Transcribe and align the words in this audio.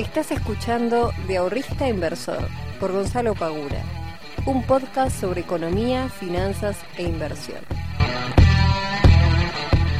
Estás 0.00 0.30
escuchando 0.30 1.10
De 1.28 1.36
Ahorrista 1.36 1.86
Inversor 1.86 2.38
por 2.80 2.90
Gonzalo 2.90 3.34
Pagura, 3.34 3.82
un 4.46 4.62
podcast 4.62 5.20
sobre 5.20 5.42
economía, 5.42 6.08
finanzas 6.08 6.78
e 6.96 7.02
inversión. 7.02 7.58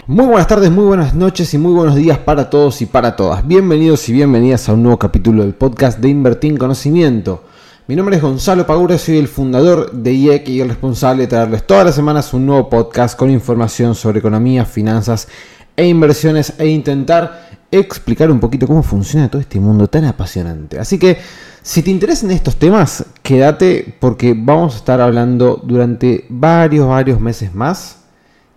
Muy 0.06 0.24
buenas 0.24 0.46
tardes, 0.46 0.70
muy 0.70 0.84
buenas 0.84 1.14
noches 1.14 1.52
y 1.52 1.58
muy 1.58 1.74
buenos 1.74 1.96
días 1.96 2.16
para 2.16 2.48
todos 2.48 2.80
y 2.80 2.86
para 2.86 3.14
todas. 3.14 3.46
Bienvenidos 3.46 4.08
y 4.08 4.14
bienvenidas 4.14 4.70
a 4.70 4.72
un 4.72 4.84
nuevo 4.84 4.98
capítulo 4.98 5.42
del 5.42 5.52
podcast 5.52 5.98
de 5.98 6.08
Invertir 6.08 6.52
en 6.52 6.56
Conocimiento. 6.56 7.44
Mi 7.86 7.94
nombre 7.94 8.16
es 8.16 8.22
Gonzalo 8.22 8.66
Pagura, 8.66 8.96
soy 8.96 9.18
el 9.18 9.28
fundador 9.28 9.92
de 9.92 10.14
IEC 10.14 10.48
y 10.48 10.60
el 10.62 10.70
responsable 10.70 11.24
de 11.24 11.28
traerles 11.28 11.66
todas 11.66 11.84
las 11.84 11.94
semanas 11.94 12.32
un 12.32 12.46
nuevo 12.46 12.70
podcast 12.70 13.18
con 13.18 13.28
información 13.28 13.94
sobre 13.94 14.20
economía, 14.20 14.64
finanzas 14.64 15.28
e 15.76 15.86
inversiones 15.86 16.54
e 16.58 16.68
intentar 16.68 17.49
explicar 17.70 18.30
un 18.30 18.40
poquito 18.40 18.66
cómo 18.66 18.82
funciona 18.82 19.30
todo 19.30 19.40
este 19.40 19.60
mundo 19.60 19.88
tan 19.88 20.04
apasionante. 20.04 20.78
Así 20.78 20.98
que 20.98 21.18
si 21.62 21.82
te 21.82 21.90
interesan 21.90 22.30
estos 22.30 22.56
temas, 22.56 23.04
quédate 23.22 23.94
porque 24.00 24.34
vamos 24.36 24.74
a 24.74 24.78
estar 24.78 25.00
hablando 25.00 25.60
durante 25.62 26.24
varios, 26.28 26.88
varios 26.88 27.20
meses 27.20 27.54
más. 27.54 27.98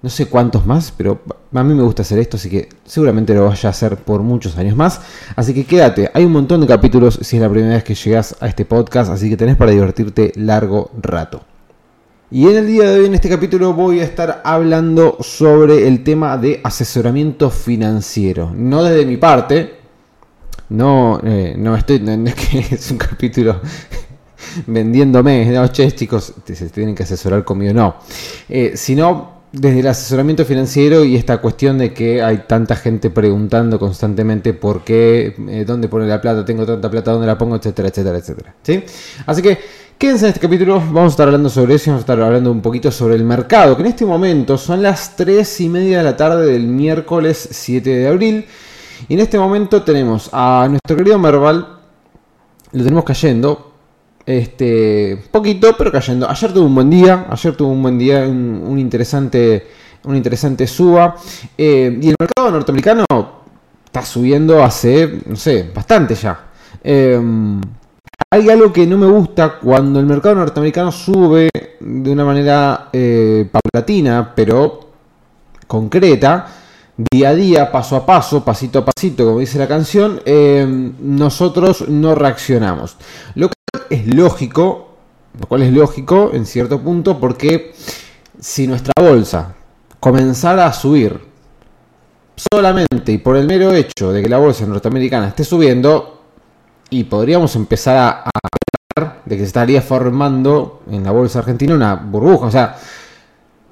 No 0.01 0.09
sé 0.09 0.25
cuántos 0.25 0.65
más, 0.65 0.91
pero 0.91 1.21
a 1.53 1.63
mí 1.63 1.73
me 1.73 1.83
gusta 1.83 2.01
hacer 2.01 2.19
esto, 2.19 2.35
así 2.35 2.49
que 2.49 2.67
seguramente 2.85 3.33
lo 3.33 3.45
vaya 3.45 3.69
a 3.69 3.71
hacer 3.71 3.95
por 3.95 4.21
muchos 4.21 4.57
años 4.57 4.75
más. 4.75 4.99
Así 5.35 5.53
que 5.53 5.65
quédate, 5.65 6.11
hay 6.13 6.25
un 6.25 6.33
montón 6.33 6.59
de 6.59 6.67
capítulos 6.67 7.19
si 7.21 7.37
es 7.37 7.41
la 7.41 7.49
primera 7.49 7.75
vez 7.75 7.85
que 7.85 7.95
llegas 7.95 8.35
a 8.41 8.47
este 8.47 8.65
podcast, 8.65 9.09
así 9.11 9.29
que 9.29 9.37
tenés 9.37 9.55
para 9.55 9.71
divertirte 9.71 10.33
largo 10.35 10.91
rato. 11.01 11.52
Y 12.33 12.47
en 12.47 12.57
el 12.57 12.65
día 12.65 12.89
de 12.89 12.99
hoy, 12.99 13.05
en 13.05 13.13
este 13.13 13.29
capítulo, 13.29 13.73
voy 13.75 13.99
a 13.99 14.03
estar 14.05 14.41
hablando 14.43 15.17
sobre 15.19 15.87
el 15.87 16.03
tema 16.03 16.35
de 16.35 16.61
asesoramiento 16.63 17.51
financiero. 17.51 18.51
No 18.55 18.81
desde 18.81 19.05
mi 19.05 19.17
parte, 19.17 19.75
no, 20.69 21.21
eh, 21.23 21.53
no 21.55 21.75
estoy, 21.75 21.99
no 21.99 22.27
es 22.27 22.33
que 22.33 22.57
es 22.71 22.89
un 22.89 22.97
capítulo 22.97 23.61
vendiéndome, 24.65 25.45
no, 25.51 25.67
che, 25.67 25.91
chicos, 25.91 26.33
se 26.43 26.69
tienen 26.69 26.95
que 26.95 27.03
asesorar 27.03 27.43
conmigo, 27.43 27.71
no. 27.71 27.97
Eh, 28.49 28.71
sino 28.77 29.42
desde 29.53 29.79
el 29.81 29.87
asesoramiento 29.87 30.45
financiero 30.45 31.05
y 31.05 31.15
esta 31.15 31.37
cuestión 31.37 31.77
de 31.77 31.93
que 31.93 32.23
hay 32.23 32.45
tanta 32.47 32.75
gente 32.75 33.11
preguntando 33.11 33.79
constantemente 33.79 34.53
por 34.53 34.83
qué, 34.83 35.35
eh, 35.47 35.63
dónde 35.65 35.87
pone 35.87 36.07
la 36.07 36.19
plata, 36.19 36.43
tengo 36.43 36.65
tanta 36.65 36.89
plata, 36.89 37.11
dónde 37.11 37.27
la 37.27 37.37
pongo, 37.37 37.55
etcétera, 37.55 37.89
etcétera, 37.89 38.17
etcétera. 38.17 38.55
¿sí? 38.63 38.83
Así 39.25 39.41
que 39.41 39.83
Quédense 39.95 40.25
en 40.25 40.29
este 40.29 40.41
capítulo, 40.41 40.79
vamos 40.79 41.03
a 41.03 41.07
estar 41.07 41.27
hablando 41.27 41.49
sobre 41.49 41.75
eso 41.75 41.85
y 41.85 41.91
vamos 41.91 42.01
a 42.01 42.05
estar 42.05 42.21
hablando 42.21 42.51
un 42.51 42.61
poquito 42.61 42.91
sobre 42.91 43.15
el 43.15 43.23
mercado, 43.23 43.77
que 43.77 43.83
en 43.83 43.87
este 43.87 44.05
momento 44.05 44.57
son 44.57 44.81
las 44.81 45.15
3 45.15 45.61
y 45.61 45.69
media 45.69 45.99
de 45.99 46.03
la 46.03 46.17
tarde 46.17 46.51
del 46.51 46.67
miércoles 46.67 47.47
7 47.51 47.89
de 47.89 48.07
abril. 48.07 48.45
Y 49.07 49.13
en 49.13 49.19
este 49.21 49.39
momento 49.39 49.81
tenemos 49.83 50.29
a 50.33 50.67
nuestro 50.69 50.97
querido 50.97 51.17
Merval, 51.19 51.79
lo 52.73 52.83
tenemos 52.83 53.05
cayendo, 53.05 53.72
este, 54.25 55.23
poquito, 55.31 55.75
pero 55.77 55.91
cayendo. 55.91 56.29
Ayer 56.29 56.53
tuvo 56.53 56.65
un 56.65 56.75
buen 56.75 56.89
día, 56.89 57.27
ayer 57.29 57.55
tuvo 57.55 57.71
un 57.71 57.81
buen 57.81 57.97
día, 57.97 58.27
un, 58.27 58.77
interesante, 58.79 59.67
un 60.05 60.15
interesante 60.15 60.67
suba. 60.67 61.15
Eh, 61.57 61.97
y 62.01 62.09
el 62.09 62.15
mercado 62.19 62.51
norteamericano 62.51 63.05
está 63.85 64.03
subiendo 64.03 64.63
hace, 64.63 65.21
no 65.25 65.35
sé, 65.35 65.71
bastante 65.73 66.15
ya. 66.15 66.51
Eh, 66.83 67.19
hay 68.33 68.49
algo 68.49 68.73
que 68.73 68.87
no 68.87 68.97
me 68.97 69.05
gusta 69.05 69.59
cuando 69.59 69.99
el 69.99 70.07
mercado 70.07 70.33
norteamericano 70.33 70.91
sube 70.91 71.51
de 71.79 72.11
una 72.11 72.25
manera 72.25 72.89
eh, 72.91 73.47
paulatina, 73.51 74.33
pero 74.35 74.79
concreta, 75.67 76.47
día 76.97 77.29
a 77.29 77.35
día, 77.35 77.71
paso 77.71 77.95
a 77.95 78.05
paso, 78.05 78.43
pasito 78.43 78.79
a 78.79 78.85
pasito, 78.85 79.25
como 79.25 79.39
dice 79.39 79.59
la 79.59 79.67
canción, 79.67 80.19
eh, 80.25 80.65
nosotros 80.99 81.87
no 81.89 82.15
reaccionamos. 82.15 82.97
Lo 83.35 83.49
cual 83.49 83.62
es 83.89 84.07
lógico, 84.13 84.95
lo 85.39 85.47
cual 85.47 85.63
es 85.63 85.73
lógico 85.73 86.31
en 86.33 86.45
cierto 86.45 86.79
punto, 86.79 87.19
porque 87.19 87.73
si 88.39 88.67
nuestra 88.67 88.93
bolsa 89.01 89.55
comenzara 89.99 90.67
a 90.67 90.73
subir 90.73 91.19
solamente 92.35 93.11
y 93.11 93.17
por 93.17 93.37
el 93.37 93.47
mero 93.47 93.73
hecho 93.73 94.11
de 94.11 94.21
que 94.21 94.29
la 94.29 94.37
bolsa 94.37 94.65
norteamericana 94.65 95.27
esté 95.27 95.43
subiendo, 95.43 96.13
y 96.89 97.05
podríamos 97.05 97.55
empezar 97.55 97.97
a, 97.97 98.29
hablar 98.95 99.21
de 99.25 99.35
que 99.35 99.41
se 99.41 99.47
estaría 99.47 99.81
formando 99.81 100.83
en 100.89 101.03
la 101.03 101.11
bolsa 101.11 101.39
argentina 101.39 101.73
una 101.73 101.95
burbuja. 101.95 102.45
O 102.45 102.51
sea, 102.51 102.77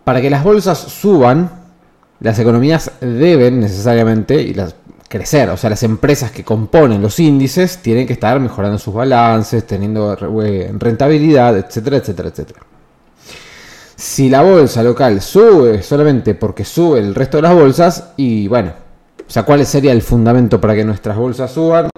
para 0.04 0.22
que 0.22 0.30
las 0.30 0.44
bolsas 0.44 0.80
suban, 0.80 1.52
las 2.20 2.40
economías 2.40 2.92
deben 3.00 3.60
necesariamente 3.60 4.42
y 4.42 4.56
las, 4.56 4.76
crecer. 5.12 5.50
O 5.50 5.58
sea, 5.58 5.70
las 5.70 5.84
empresas 5.84 6.32
que 6.32 6.44
componen 6.44 7.02
los 7.02 7.20
índices 7.20 7.80
tienen 7.80 8.08
que 8.08 8.14
estar 8.14 8.40
mejorando 8.40 8.80
sus 8.80 8.94
balances, 8.94 9.68
teniendo 9.68 10.18
eh, 10.44 10.72
rentabilidad, 10.74 11.58
etcétera, 11.58 11.98
etcétera, 11.98 12.30
etcétera. 12.30 12.62
Si 13.96 14.30
la 14.30 14.42
bolsa 14.42 14.82
local 14.82 15.22
sube 15.22 15.84
solamente 15.84 16.34
porque 16.34 16.66
sube 16.66 17.00
el 17.00 17.14
resto 17.14 17.38
de 17.38 17.44
las 17.44 17.54
bolsas, 17.54 18.14
y 18.18 18.48
bueno, 18.48 18.74
o 19.28 19.30
sea, 19.30 19.44
¿cuál 19.44 19.64
sería 19.66 19.92
el 19.92 20.02
fundamento 20.02 20.60
para 20.60 20.74
que 20.74 20.84
nuestras 20.84 21.18
bolsas 21.18 21.52
suban? 21.52 21.90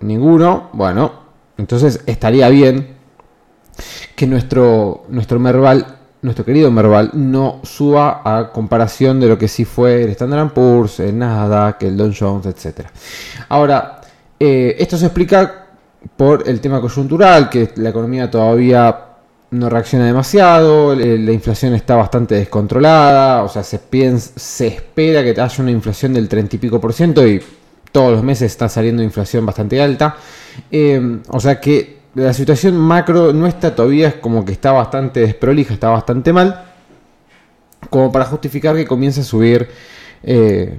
Ninguno. 0.00 0.70
Bueno, 0.72 1.12
entonces 1.58 2.00
estaría 2.06 2.48
bien 2.48 2.96
que 4.14 4.26
nuestro, 4.26 5.04
nuestro 5.08 5.38
Merval, 5.38 5.95
nuestro 6.26 6.44
querido 6.44 6.72
Merval, 6.72 7.10
no 7.14 7.60
suba 7.62 8.20
a 8.24 8.50
comparación 8.50 9.20
de 9.20 9.28
lo 9.28 9.38
que 9.38 9.46
sí 9.46 9.64
fue 9.64 10.02
el 10.02 10.10
Standard 10.10 10.52
Poor's, 10.52 10.98
el 10.98 11.16
Nasdaq, 11.16 11.84
el 11.84 11.96
Dow 11.96 12.12
Jones, 12.18 12.46
etc. 12.46 12.88
Ahora, 13.48 14.00
eh, 14.38 14.74
esto 14.76 14.98
se 14.98 15.06
explica 15.06 15.66
por 16.16 16.48
el 16.48 16.60
tema 16.60 16.80
coyuntural, 16.80 17.48
que 17.48 17.70
la 17.76 17.90
economía 17.90 18.28
todavía 18.28 19.04
no 19.52 19.70
reacciona 19.70 20.04
demasiado, 20.04 20.96
la 20.96 21.32
inflación 21.32 21.74
está 21.74 21.94
bastante 21.94 22.34
descontrolada, 22.34 23.44
o 23.44 23.48
sea, 23.48 23.62
se, 23.62 23.78
piensa, 23.78 24.32
se 24.34 24.66
espera 24.66 25.22
que 25.22 25.40
haya 25.40 25.62
una 25.62 25.70
inflación 25.70 26.12
del 26.12 26.28
30 26.28 26.56
y 26.56 26.58
pico 26.58 26.80
por 26.80 26.92
ciento 26.92 27.24
y 27.24 27.40
todos 27.92 28.10
los 28.10 28.24
meses 28.24 28.50
está 28.50 28.68
saliendo 28.68 29.00
inflación 29.00 29.46
bastante 29.46 29.80
alta. 29.80 30.16
Eh, 30.72 31.20
o 31.28 31.38
sea 31.38 31.60
que 31.60 31.95
la 32.16 32.32
situación 32.32 32.76
macro 32.76 33.32
nuestra 33.32 33.74
todavía 33.74 34.08
es 34.08 34.14
como 34.14 34.44
que 34.44 34.52
está 34.52 34.72
bastante 34.72 35.20
desprolija, 35.20 35.74
está 35.74 35.90
bastante 35.90 36.32
mal, 36.32 36.64
como 37.90 38.10
para 38.10 38.24
justificar 38.24 38.74
que 38.74 38.86
comience 38.86 39.20
a 39.20 39.24
subir 39.24 39.68
eh, 40.22 40.78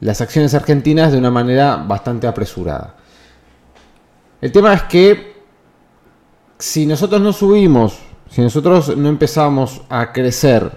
las 0.00 0.20
acciones 0.20 0.54
argentinas 0.54 1.12
de 1.12 1.18
una 1.18 1.30
manera 1.30 1.76
bastante 1.76 2.26
apresurada. 2.26 2.94
El 4.40 4.52
tema 4.52 4.74
es 4.74 4.82
que 4.84 5.42
si 6.58 6.86
nosotros 6.86 7.20
no 7.20 7.32
subimos, 7.32 7.98
si 8.30 8.40
nosotros 8.40 8.96
no 8.96 9.08
empezamos 9.08 9.82
a 9.88 10.12
crecer, 10.12 10.70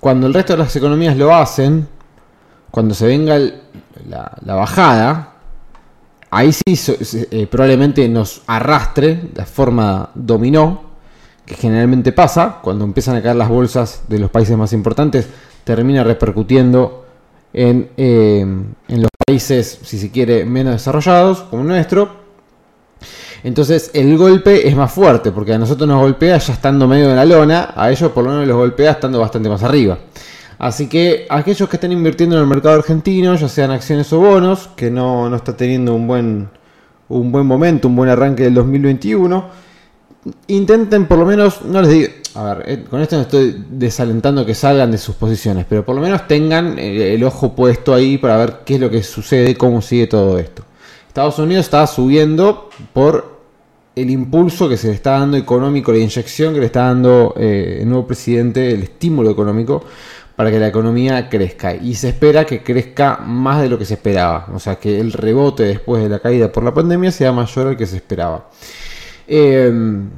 cuando 0.00 0.26
el 0.26 0.34
resto 0.34 0.54
de 0.54 0.58
las 0.60 0.74
economías 0.74 1.16
lo 1.16 1.34
hacen, 1.34 1.88
cuando 2.72 2.94
se 2.94 3.06
venga 3.06 3.38
la, 4.08 4.54
bajada, 4.54 5.31
ahí 6.32 6.50
sí 6.50 6.74
eh, 7.30 7.46
probablemente 7.46 8.08
nos 8.08 8.40
arrastre 8.46 9.20
de 9.34 9.44
forma 9.44 10.10
dominó, 10.14 10.82
que 11.44 11.54
generalmente 11.54 12.10
pasa 12.12 12.60
cuando 12.62 12.84
empiezan 12.84 13.16
a 13.16 13.22
caer 13.22 13.36
las 13.36 13.50
bolsas 13.50 14.04
de 14.08 14.18
los 14.18 14.30
países 14.30 14.56
más 14.56 14.72
importantes, 14.72 15.28
termina 15.62 16.02
repercutiendo 16.02 17.04
en, 17.52 17.90
eh, 17.98 18.40
en 18.40 19.02
los 19.02 19.10
países, 19.26 19.78
si 19.82 19.98
se 19.98 20.10
quiere, 20.10 20.46
menos 20.46 20.72
desarrollados, 20.72 21.42
como 21.42 21.64
nuestro. 21.64 22.22
Entonces 23.44 23.90
el 23.92 24.16
golpe 24.16 24.66
es 24.66 24.74
más 24.74 24.90
fuerte, 24.90 25.32
porque 25.32 25.52
a 25.52 25.58
nosotros 25.58 25.86
nos 25.86 26.00
golpea 26.00 26.38
ya 26.38 26.54
estando 26.54 26.88
medio 26.88 27.08
de 27.08 27.16
la 27.16 27.26
lona, 27.26 27.74
a 27.76 27.90
ellos 27.90 28.10
por 28.12 28.24
lo 28.24 28.30
menos 28.30 28.46
los 28.46 28.56
golpea 28.56 28.92
estando 28.92 29.20
bastante 29.20 29.50
más 29.50 29.62
arriba. 29.62 29.98
Así 30.62 30.86
que 30.86 31.26
aquellos 31.28 31.68
que 31.68 31.74
estén 31.74 31.90
invirtiendo 31.90 32.36
en 32.36 32.42
el 32.42 32.46
mercado 32.46 32.76
argentino, 32.76 33.34
ya 33.34 33.48
sean 33.48 33.72
acciones 33.72 34.12
o 34.12 34.20
bonos, 34.20 34.68
que 34.76 34.92
no, 34.92 35.28
no 35.28 35.34
está 35.34 35.56
teniendo 35.56 35.92
un 35.92 36.06
buen, 36.06 36.48
un 37.08 37.32
buen 37.32 37.44
momento, 37.46 37.88
un 37.88 37.96
buen 37.96 38.08
arranque 38.08 38.44
del 38.44 38.54
2021, 38.54 39.44
intenten 40.46 41.06
por 41.06 41.18
lo 41.18 41.26
menos, 41.26 41.62
no 41.62 41.82
les 41.82 41.90
digo, 41.90 42.08
a 42.36 42.54
ver, 42.54 42.62
eh, 42.68 42.84
con 42.88 43.00
esto 43.00 43.16
no 43.16 43.22
estoy 43.22 43.64
desalentando 43.70 44.46
que 44.46 44.54
salgan 44.54 44.92
de 44.92 44.98
sus 44.98 45.16
posiciones, 45.16 45.66
pero 45.68 45.84
por 45.84 45.96
lo 45.96 46.00
menos 46.00 46.28
tengan 46.28 46.78
eh, 46.78 47.12
el 47.12 47.24
ojo 47.24 47.56
puesto 47.56 47.92
ahí 47.92 48.16
para 48.16 48.36
ver 48.36 48.58
qué 48.64 48.76
es 48.76 48.80
lo 48.80 48.88
que 48.88 49.02
sucede, 49.02 49.56
cómo 49.56 49.82
sigue 49.82 50.06
todo 50.06 50.38
esto. 50.38 50.62
Estados 51.08 51.40
Unidos 51.40 51.64
está 51.64 51.84
subiendo 51.88 52.70
por 52.92 53.32
el 53.96 54.10
impulso 54.10 54.68
que 54.68 54.76
se 54.76 54.86
le 54.86 54.94
está 54.94 55.18
dando 55.18 55.36
económico, 55.36 55.90
la 55.90 55.98
inyección 55.98 56.54
que 56.54 56.60
le 56.60 56.66
está 56.66 56.84
dando 56.84 57.34
eh, 57.36 57.78
el 57.80 57.88
nuevo 57.88 58.06
presidente, 58.06 58.72
el 58.72 58.84
estímulo 58.84 59.28
económico 59.28 59.82
para 60.36 60.50
que 60.50 60.58
la 60.58 60.68
economía 60.68 61.28
crezca. 61.28 61.74
Y 61.74 61.94
se 61.94 62.08
espera 62.08 62.44
que 62.44 62.62
crezca 62.62 63.18
más 63.18 63.62
de 63.62 63.68
lo 63.68 63.78
que 63.78 63.84
se 63.84 63.94
esperaba. 63.94 64.48
O 64.54 64.58
sea, 64.58 64.76
que 64.76 64.98
el 64.98 65.12
rebote 65.12 65.64
después 65.64 66.02
de 66.02 66.08
la 66.08 66.18
caída 66.18 66.50
por 66.50 66.62
la 66.64 66.72
pandemia 66.74 67.10
sea 67.10 67.32
mayor 67.32 67.68
al 67.68 67.76
que 67.76 67.86
se 67.86 67.96
esperaba. 67.96 68.48
Em, 69.26 70.08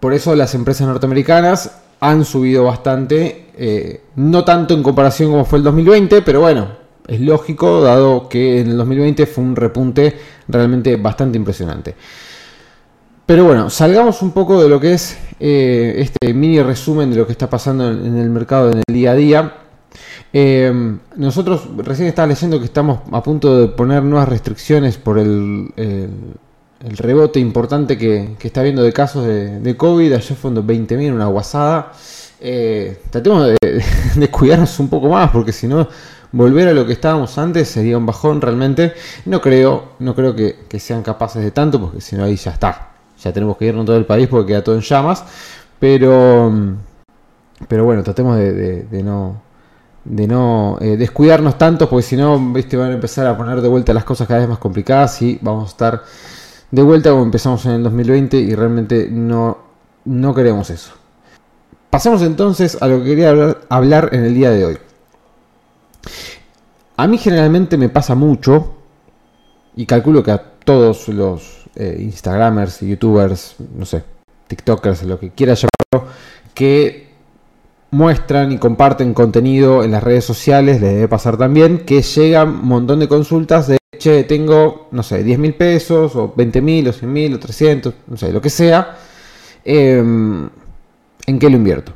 por 0.00 0.12
eso 0.14 0.34
las 0.34 0.54
empresas 0.54 0.86
norteamericanas 0.86 1.78
han 2.00 2.24
subido 2.24 2.64
bastante. 2.64 3.46
Eh, 3.56 4.02
no 4.16 4.44
tanto 4.44 4.74
en 4.74 4.82
comparación 4.82 5.30
como 5.30 5.44
fue 5.44 5.58
el 5.58 5.64
2020, 5.64 6.22
pero 6.22 6.40
bueno, 6.40 6.68
es 7.08 7.20
lógico, 7.20 7.80
dado 7.80 8.28
que 8.28 8.60
en 8.60 8.70
el 8.70 8.76
2020 8.76 9.26
fue 9.26 9.42
un 9.42 9.56
repunte 9.56 10.16
realmente 10.46 10.96
bastante 10.96 11.38
impresionante. 11.38 11.96
Pero 13.28 13.44
bueno, 13.44 13.68
salgamos 13.68 14.22
un 14.22 14.30
poco 14.30 14.62
de 14.62 14.70
lo 14.70 14.80
que 14.80 14.94
es 14.94 15.18
eh, 15.38 15.96
este 15.98 16.32
mini 16.32 16.62
resumen 16.62 17.10
de 17.10 17.16
lo 17.18 17.26
que 17.26 17.32
está 17.32 17.50
pasando 17.50 17.90
en, 17.90 18.16
el 18.16 18.30
mercado 18.30 18.70
en 18.70 18.78
el 18.78 18.94
día 18.94 19.10
a 19.10 19.14
día. 19.14 19.54
Eh, 20.32 20.96
nosotros 21.14 21.68
recién 21.76 22.08
estaba 22.08 22.26
leyendo 22.26 22.58
que 22.58 22.64
estamos 22.64 23.00
a 23.12 23.22
punto 23.22 23.60
de 23.60 23.68
poner 23.68 24.02
nuevas 24.02 24.30
restricciones 24.30 24.96
por 24.96 25.18
el, 25.18 25.74
rebote 26.80 27.38
importante 27.38 27.98
que, 27.98 28.34
está 28.40 28.60
habiendo 28.60 28.82
de 28.82 28.94
casos 28.94 29.26
de, 29.26 29.60
de 29.60 29.76
COVID. 29.76 30.10
Ayer 30.14 30.34
fue 30.34 30.50
20.000, 30.50 31.12
una 31.12 31.26
guasada. 31.26 31.92
Eh, 32.40 32.98
tratemos 33.10 33.46
de, 34.16 34.30
cuidarnos 34.30 34.80
un 34.80 34.88
poco 34.88 35.10
más, 35.10 35.30
porque 35.32 35.52
si 35.52 35.66
no, 35.66 35.86
volver 36.32 36.68
a 36.68 36.72
lo 36.72 36.86
que 36.86 36.94
estábamos 36.94 37.36
antes 37.36 37.68
sería 37.68 37.98
un 37.98 38.06
bajón 38.06 38.40
realmente. 38.40 38.94
No 39.26 39.42
creo, 39.42 39.96
no 39.98 40.14
creo 40.14 40.34
que, 40.34 40.80
sean 40.80 41.02
capaces 41.02 41.42
de 41.42 41.50
tanto, 41.50 41.78
porque 41.78 42.00
si 42.00 42.16
no 42.16 42.24
ahí 42.24 42.36
ya 42.36 42.52
está. 42.52 42.97
Ya 43.22 43.32
tenemos 43.32 43.56
que 43.56 43.66
irnos 43.66 43.84
todo 43.84 43.96
el 43.96 44.06
país 44.06 44.28
porque 44.28 44.48
queda 44.48 44.62
todo 44.64 44.74
en 44.74 44.82
llamas. 44.82 45.24
Pero, 45.78 46.52
pero 47.68 47.84
bueno, 47.84 48.02
tratemos 48.02 48.36
de, 48.36 49.02
no, 49.04 49.40
de 50.04 50.26
no 50.26 50.78
eh, 50.80 50.96
descuidarnos 50.96 51.58
tanto, 51.58 51.88
porque 51.88 52.02
si 52.02 52.16
no, 52.16 52.38
viste, 52.52 52.76
van 52.76 52.90
a 52.90 52.94
empezar 52.94 53.26
a 53.26 53.36
poner 53.36 53.60
de 53.60 53.68
vuelta 53.68 53.92
las 53.92 54.04
cosas 54.04 54.26
cada 54.26 54.40
vez 54.40 54.48
más 54.48 54.58
complicadas 54.58 55.20
y 55.22 55.38
vamos 55.40 55.64
a 55.64 55.68
estar 55.68 56.02
de 56.70 56.82
vuelta 56.82 57.10
como 57.10 57.22
empezamos 57.22 57.64
en 57.66 57.72
el 57.72 57.82
2020 57.82 58.36
y 58.36 58.54
realmente 58.54 59.08
no, 59.10 59.58
no 60.04 60.34
queremos 60.34 60.70
eso. 60.70 60.92
Pasemos 61.90 62.22
entonces 62.22 62.80
a 62.82 62.86
lo 62.86 62.98
que 62.98 63.04
quería 63.04 63.56
hablar, 63.68 64.10
en 64.12 64.24
el 64.24 64.34
día 64.34 64.50
de 64.50 64.64
hoy. 64.64 64.78
A 66.96 67.06
mí 67.06 67.16
generalmente 67.16 67.78
me 67.78 67.88
pasa 67.88 68.14
mucho, 68.14 68.74
y 69.76 69.86
calculo 69.86 70.22
que 70.22 70.32
a 70.32 70.42
todos 70.64 71.08
los 71.08 71.67
eh, 71.78 71.96
Instagramers, 72.00 72.80
YouTubers, 72.80 73.56
no 73.76 73.86
sé, 73.86 74.02
TikTokers, 74.48 75.04
lo 75.04 75.18
que 75.18 75.30
quiera 75.30 75.54
llamarlo, 75.54 76.12
que 76.52 77.08
muestran 77.90 78.52
y 78.52 78.58
comparten 78.58 79.14
contenido 79.14 79.84
en 79.84 79.92
las 79.92 80.02
redes 80.02 80.24
sociales, 80.24 80.80
les 80.80 80.92
debe 80.92 81.08
pasar 81.08 81.36
también, 81.36 81.84
que 81.86 82.02
llegan 82.02 82.48
un 82.48 82.66
montón 82.66 82.98
de 82.98 83.08
consultas 83.08 83.68
de, 83.68 83.78
che, 83.96 84.24
tengo, 84.24 84.88
no 84.90 85.02
sé, 85.02 85.22
10 85.22 85.38
mil 85.38 85.54
pesos, 85.54 86.14
o 86.16 86.32
20 86.36 86.60
mil, 86.60 86.88
o 86.88 86.92
100 86.92 87.12
mil, 87.12 87.34
o 87.34 87.38
300, 87.38 87.94
no 88.08 88.16
sé, 88.16 88.32
lo 88.32 88.40
que 88.40 88.50
sea. 88.50 88.96
Eh, 89.64 89.98
¿en 91.28 91.38
qué 91.38 91.50
lo 91.50 91.56
invierto? 91.56 91.92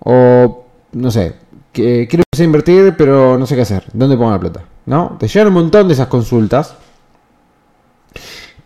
O, 0.00 0.66
no 0.92 1.10
sé, 1.10 1.34
que 1.72 2.06
quiero 2.08 2.24
empezar 2.26 2.42
a 2.42 2.44
invertir, 2.44 2.94
pero 2.98 3.38
no 3.38 3.46
sé 3.46 3.54
qué 3.54 3.62
hacer. 3.62 3.84
¿Dónde 3.92 4.16
pongo 4.16 4.30
la 4.30 4.40
plata? 4.40 4.64
¿No? 4.86 5.16
Te 5.18 5.28
llegan 5.28 5.48
un 5.48 5.54
montón 5.54 5.88
de 5.88 5.94
esas 5.94 6.08
consultas 6.08 6.74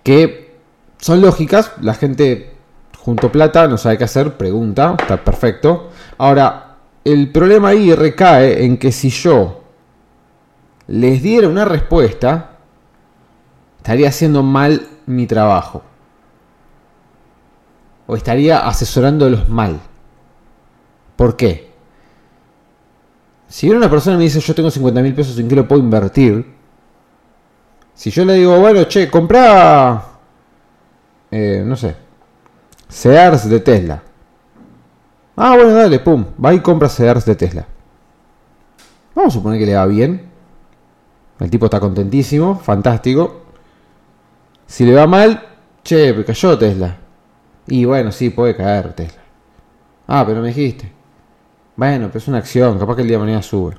que 0.05 0.55
son 0.99 1.21
lógicas. 1.21 1.73
La 1.81 1.95
gente 1.95 2.55
junto 3.01 3.33
plata, 3.33 3.67
no 3.67 3.77
sabe 3.77 3.99
qué 3.99 4.05
hacer, 4.05 4.37
pregunta, 4.37 4.95
está 4.99 5.23
perfecto. 5.23 5.91
Ahora, 6.17 6.77
el 7.05 7.33
problema 7.33 7.71
ahí 7.71 7.93
recae 7.93 8.65
en 8.65 8.79
que 8.79 8.93
si 8.93 9.11
yo 9.11 9.65
les 10.87 11.23
diera 11.23 11.49
una 11.49 11.65
respuesta, 11.65 12.53
estaría 13.79 14.09
haciendo 14.09 14.43
mal 14.43 14.87
mi 15.07 15.27
trabajo 15.27 15.83
o 18.07 18.17
estaría 18.17 18.67
asesorándolos 18.67 19.49
mal. 19.49 19.81
¿Por 21.17 21.37
qué? 21.37 21.73
Si 23.49 23.71
una 23.71 23.91
persona 23.91 24.17
me 24.17 24.25
dice 24.25 24.41
yo 24.41 24.55
tengo 24.55 24.71
50 24.71 25.01
mil 25.03 25.15
pesos 25.15 25.39
en 25.39 25.49
qué 25.49 25.55
lo 25.55 25.69
puedo 25.69 25.83
invertir, 25.83 26.54
si 27.95 28.11
yo 28.11 28.25
le 28.25 28.35
digo, 28.35 28.59
bueno, 28.59 28.85
che, 28.85 29.09
compra, 29.09 30.05
eh, 31.31 31.63
no 31.65 31.77
sé, 31.77 31.95
Sears 32.89 33.49
de 33.49 33.61
Tesla. 33.61 34.03
Ah, 35.37 35.55
bueno, 35.57 35.73
dale, 35.73 35.99
pum, 36.01 36.25
va 36.43 36.55
y 36.55 36.61
compra 36.61 36.89
Sears 36.89 37.25
de 37.25 37.35
Tesla. 37.35 37.67
Vamos 39.15 39.33
a 39.33 39.37
suponer 39.37 39.59
que 39.59 39.67
le 39.67 39.75
va 39.75 39.87
bien. 39.87 40.31
El 41.41 41.51
tipo 41.51 41.67
está 41.67 41.81
contentísimo, 41.81 42.57
fantástico. 42.57 43.43
Si 44.67 44.85
le 44.85 44.95
va 44.95 45.07
mal, 45.07 45.43
che, 45.83 46.25
cayó 46.25 46.59
Tesla. 46.59 46.97
Y 47.67 47.85
bueno, 47.85 48.13
sí, 48.13 48.31
puede 48.31 48.57
caer 48.57 48.93
Tesla. 48.93 49.23
Ah, 50.07 50.25
pero 50.27 50.41
me 50.41 50.49
dijiste. 50.49 50.93
Bueno, 51.77 52.07
pero 52.09 52.19
es 52.19 52.29
una 52.29 52.39
acción, 52.39 52.79
capaz 52.79 52.97
que 52.97 53.03
el 53.03 53.09
día 53.09 53.19
de 53.19 53.25
mañana 53.25 53.43
sube. 53.43 53.77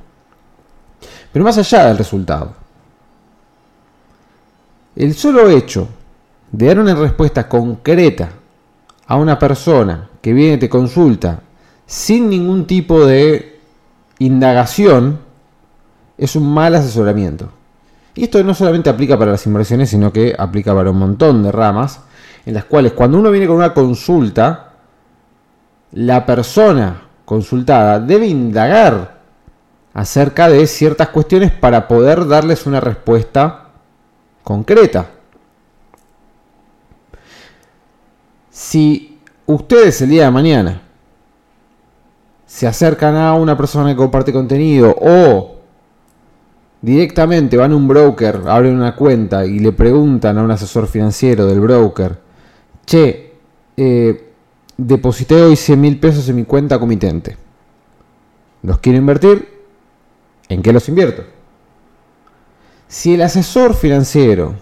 Pero 1.32 1.46
más 1.46 1.58
allá 1.58 1.88
del 1.88 1.98
resultado. 1.98 2.65
El 4.96 5.14
solo 5.14 5.50
hecho 5.50 5.90
de 6.52 6.68
dar 6.68 6.80
una 6.80 6.96
respuesta 6.96 7.50
concreta 7.50 8.30
a 9.08 9.18
una 9.18 9.38
persona 9.38 10.10
que 10.22 10.32
viene 10.32 10.54
y 10.54 10.58
te 10.58 10.70
consulta 10.70 11.42
sin 11.86 12.30
ningún 12.30 12.66
tipo 12.66 13.06
de 13.06 13.60
indagación 14.20 15.20
es 16.18 16.36
un 16.38 16.52
mal 16.54 16.76
asesoramiento. 16.76 17.50
Y 18.16 18.24
esto 18.24 18.42
no 18.44 18.54
solamente 18.54 18.90
aplica 18.90 19.20
para 19.20 19.32
las 19.32 19.46
inversiones, 19.46 19.90
sino 19.90 20.14
que 20.14 20.34
aplica 20.38 20.74
para 20.74 20.92
un 20.92 20.98
montón 20.98 21.44
de 21.44 21.52
ramas 21.52 22.00
en 22.46 22.54
las 22.54 22.64
cuales 22.64 22.94
cuando 22.94 23.20
uno 23.20 23.32
viene 23.32 23.48
con 23.48 23.58
una 23.58 23.74
consulta, 23.74 24.72
la 25.92 26.26
persona 26.26 27.02
consultada 27.26 28.00
debe 28.00 28.28
indagar 28.28 29.20
acerca 29.94 30.48
de 30.48 30.66
ciertas 30.68 31.10
cuestiones 31.10 31.52
para 31.52 31.88
poder 31.88 32.28
darles 32.28 32.66
una 32.66 32.80
respuesta 32.80 33.65
concreta. 34.46 35.10
Si 38.52 39.20
ustedes 39.48 40.00
el 40.02 40.10
día 40.12 40.26
de 40.26 40.32
mañana 40.32 40.82
se 42.46 42.68
acercan 42.68 43.16
a 43.16 43.34
una 43.34 43.58
persona 43.58 43.90
que 43.90 43.96
comparte 43.98 44.32
contenido 44.32 44.96
o 45.02 45.56
directamente 46.80 47.58
van 47.58 47.72
a 47.72 47.76
un 47.76 47.88
broker, 47.88 48.44
abren 48.46 48.76
una 48.76 48.96
cuenta 48.96 49.46
y 49.46 49.60
le 49.60 49.72
preguntan 49.72 50.38
a 50.38 50.44
un 50.44 50.52
asesor 50.52 50.88
financiero 50.88 51.48
del 51.48 51.60
broker, 51.60 52.18
che, 52.86 53.34
eh, 53.76 54.32
deposité 54.78 55.42
hoy 55.42 55.56
100 55.56 55.82
mil 55.82 56.00
pesos 56.00 56.30
en 56.30 56.36
mi 56.36 56.44
cuenta 56.46 56.78
comitente. 56.80 57.36
¿Los 58.62 58.78
quiero 58.78 59.00
invertir? 59.00 59.50
¿En 60.48 60.62
qué 60.62 60.72
los 60.72 60.88
invierto? 60.88 61.35
Si 62.88 63.16
el 63.16 63.22
asesor 63.22 63.74
financiero 63.74 64.56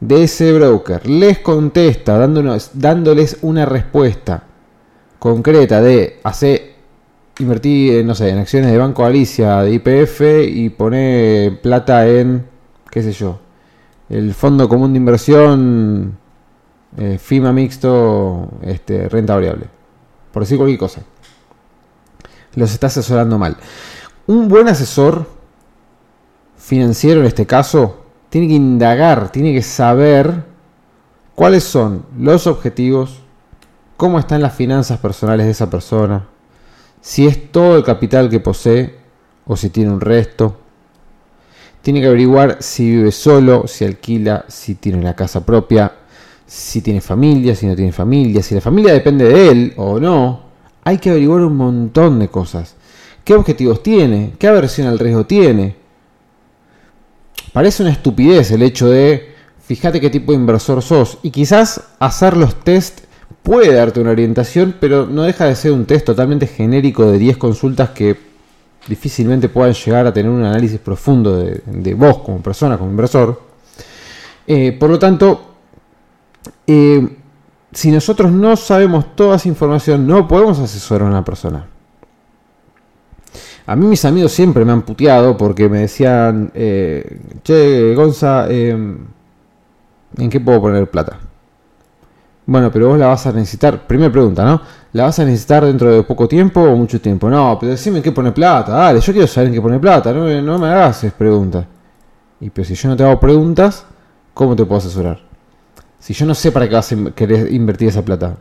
de 0.00 0.24
ese 0.24 0.52
broker 0.52 1.08
les 1.08 1.38
contesta 1.40 2.18
dándoles 2.18 3.38
una 3.42 3.64
respuesta 3.64 4.44
concreta 5.18 5.80
de 5.80 6.20
hacer 6.22 6.74
invertir, 7.38 8.04
no 8.04 8.14
sé, 8.14 8.30
en 8.30 8.38
acciones 8.38 8.70
de 8.70 8.78
Banco 8.78 9.04
Alicia, 9.04 9.62
de 9.62 9.72
IPF 9.72 10.20
y 10.48 10.70
poner 10.70 11.60
plata 11.60 12.08
en, 12.08 12.46
qué 12.90 13.02
sé 13.02 13.12
yo, 13.12 13.38
el 14.08 14.34
Fondo 14.34 14.68
Común 14.68 14.92
de 14.92 14.98
Inversión 14.98 16.18
eh, 16.96 17.18
FIMA 17.18 17.52
mixto, 17.52 18.48
este, 18.62 19.08
renta 19.08 19.34
variable. 19.34 19.66
Por 20.32 20.42
decir 20.42 20.56
cualquier 20.56 20.78
cosa. 20.78 21.02
Los 22.54 22.72
está 22.72 22.88
asesorando 22.88 23.38
mal. 23.38 23.56
Un 24.26 24.48
buen 24.48 24.68
asesor 24.68 25.37
financiero 26.68 27.20
en 27.20 27.26
este 27.26 27.46
caso 27.46 28.04
tiene 28.28 28.46
que 28.46 28.52
indagar, 28.52 29.32
tiene 29.32 29.54
que 29.54 29.62
saber 29.62 30.44
cuáles 31.34 31.64
son 31.64 32.04
los 32.18 32.46
objetivos, 32.46 33.20
cómo 33.96 34.18
están 34.18 34.42
las 34.42 34.54
finanzas 34.54 34.98
personales 34.98 35.46
de 35.46 35.52
esa 35.52 35.70
persona, 35.70 36.28
si 37.00 37.26
es 37.26 37.50
todo 37.50 37.78
el 37.78 37.84
capital 37.84 38.28
que 38.28 38.40
posee 38.40 38.98
o 39.46 39.56
si 39.56 39.70
tiene 39.70 39.90
un 39.90 40.02
resto. 40.02 40.58
Tiene 41.80 42.02
que 42.02 42.08
averiguar 42.08 42.58
si 42.60 42.90
vive 42.90 43.12
solo, 43.12 43.66
si 43.66 43.86
alquila, 43.86 44.44
si 44.48 44.74
tiene 44.74 44.98
una 44.98 45.16
casa 45.16 45.46
propia, 45.46 45.90
si 46.46 46.82
tiene 46.82 47.00
familia, 47.00 47.54
si 47.54 47.66
no 47.66 47.74
tiene 47.74 47.92
familia, 47.92 48.42
si 48.42 48.54
la 48.54 48.60
familia 48.60 48.92
depende 48.92 49.24
de 49.24 49.48
él 49.48 49.72
o 49.78 49.98
no. 49.98 50.42
Hay 50.84 50.98
que 50.98 51.08
averiguar 51.08 51.40
un 51.40 51.56
montón 51.56 52.18
de 52.18 52.28
cosas. 52.28 52.74
¿Qué 53.24 53.34
objetivos 53.34 53.82
tiene? 53.82 54.34
¿Qué 54.38 54.48
aversión 54.48 54.86
al 54.86 54.98
riesgo 54.98 55.24
tiene? 55.24 55.87
Parece 57.58 57.82
una 57.82 57.90
estupidez 57.90 58.52
el 58.52 58.62
hecho 58.62 58.88
de, 58.88 59.34
fíjate 59.66 60.00
qué 60.00 60.10
tipo 60.10 60.30
de 60.30 60.38
inversor 60.38 60.80
sos. 60.80 61.18
Y 61.24 61.32
quizás 61.32 61.80
hacer 61.98 62.36
los 62.36 62.54
test 62.62 63.00
puede 63.42 63.74
darte 63.74 63.98
una 63.98 64.12
orientación, 64.12 64.76
pero 64.78 65.08
no 65.08 65.24
deja 65.24 65.46
de 65.46 65.56
ser 65.56 65.72
un 65.72 65.84
test 65.84 66.06
totalmente 66.06 66.46
genérico 66.46 67.10
de 67.10 67.18
10 67.18 67.36
consultas 67.36 67.90
que 67.90 68.16
difícilmente 68.86 69.48
puedan 69.48 69.72
llegar 69.72 70.06
a 70.06 70.12
tener 70.12 70.30
un 70.30 70.44
análisis 70.44 70.78
profundo 70.78 71.36
de, 71.36 71.94
vos 71.94 72.18
como 72.18 72.40
persona, 72.40 72.78
como 72.78 72.92
inversor. 72.92 73.42
Eh, 74.46 74.76
por 74.78 74.88
lo 74.88 75.00
tanto, 75.00 75.54
eh, 76.64 77.08
si 77.72 77.90
nosotros 77.90 78.30
no 78.30 78.54
sabemos 78.54 79.16
toda 79.16 79.34
esa 79.34 79.48
información, 79.48 80.06
no 80.06 80.28
podemos 80.28 80.60
asesorar 80.60 81.08
a 81.08 81.10
una 81.10 81.24
persona. 81.24 81.66
A 83.68 83.76
mí 83.76 83.86
mis 83.86 84.02
amigos 84.06 84.32
siempre 84.32 84.64
me 84.64 84.72
han 84.72 84.80
puteado 84.80 85.36
porque 85.36 85.68
me 85.68 85.80
decían, 85.80 86.50
eh, 86.54 87.20
che, 87.42 87.94
Gonza, 87.94 88.48
em, 88.48 88.96
¿en 90.16 90.30
qué 90.30 90.40
puedo 90.40 90.62
poner 90.62 90.90
plata? 90.90 91.18
Bueno, 92.46 92.72
pero 92.72 92.88
vos 92.88 92.98
la 92.98 93.08
vas 93.08 93.26
a 93.26 93.32
necesitar, 93.32 93.86
primera 93.86 94.10
pregunta, 94.10 94.42
¿no? 94.42 94.62
¿La 94.94 95.04
vas 95.04 95.18
a 95.18 95.24
necesitar 95.26 95.66
dentro 95.66 95.92
de 95.92 96.02
poco 96.02 96.26
tiempo 96.26 96.62
o 96.62 96.76
mucho 96.76 96.98
tiempo? 96.98 97.28
No, 97.28 97.58
pero 97.60 97.72
decime 97.72 97.98
en 97.98 98.04
qué 98.04 98.10
poner 98.10 98.32
plata, 98.32 98.72
dale, 98.72 99.00
yo 99.00 99.12
quiero 99.12 99.28
saber 99.28 99.48
en 99.48 99.54
qué 99.56 99.60
poner 99.60 99.80
plata, 99.80 100.14
no, 100.14 100.40
no 100.40 100.58
me 100.58 100.68
hagas 100.68 101.04
preguntas. 101.18 101.66
Y 102.40 102.48
pero 102.48 102.64
si 102.66 102.74
yo 102.74 102.88
no 102.88 102.96
te 102.96 103.04
hago 103.04 103.20
preguntas, 103.20 103.84
¿cómo 104.32 104.56
te 104.56 104.64
puedo 104.64 104.78
asesorar? 104.78 105.20
Si 105.98 106.14
yo 106.14 106.24
no 106.24 106.34
sé 106.34 106.52
para 106.52 106.66
qué 106.66 106.74
vas 106.74 106.90
a 106.90 107.10
querer 107.10 107.52
invertir 107.52 107.88
esa 107.88 108.02
plata, 108.02 108.34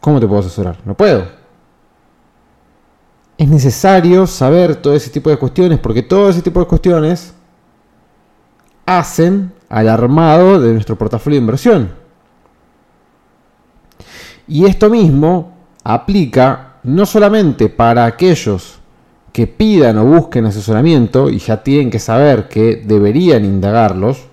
¿cómo 0.00 0.20
te 0.20 0.28
puedo 0.28 0.42
asesorar? 0.42 0.76
No 0.84 0.94
puedo. 0.94 1.37
Es 3.38 3.48
necesario 3.48 4.26
saber 4.26 4.76
todo 4.76 4.94
ese 4.94 5.10
tipo 5.10 5.30
de 5.30 5.38
cuestiones 5.38 5.78
porque 5.78 6.02
todo 6.02 6.28
ese 6.28 6.42
tipo 6.42 6.60
de 6.60 6.66
cuestiones 6.66 7.32
hacen 8.84 9.52
al 9.68 9.88
armado 9.88 10.60
de 10.60 10.72
nuestro 10.72 10.98
portafolio 10.98 11.38
de 11.38 11.42
inversión. 11.42 11.90
Y 14.46 14.66
esto 14.66 14.90
mismo 14.90 15.56
aplica 15.84 16.74
no 16.82 17.06
solamente 17.06 17.68
para 17.68 18.04
aquellos 18.04 18.80
que 19.32 19.46
pidan 19.46 19.98
o 19.98 20.04
busquen 20.04 20.46
asesoramiento 20.46 21.30
y 21.30 21.38
ya 21.38 21.62
tienen 21.62 21.90
que 21.90 21.98
saber 21.98 22.48
que 22.48 22.82
deberían 22.84 23.44
indagarlos, 23.44 24.28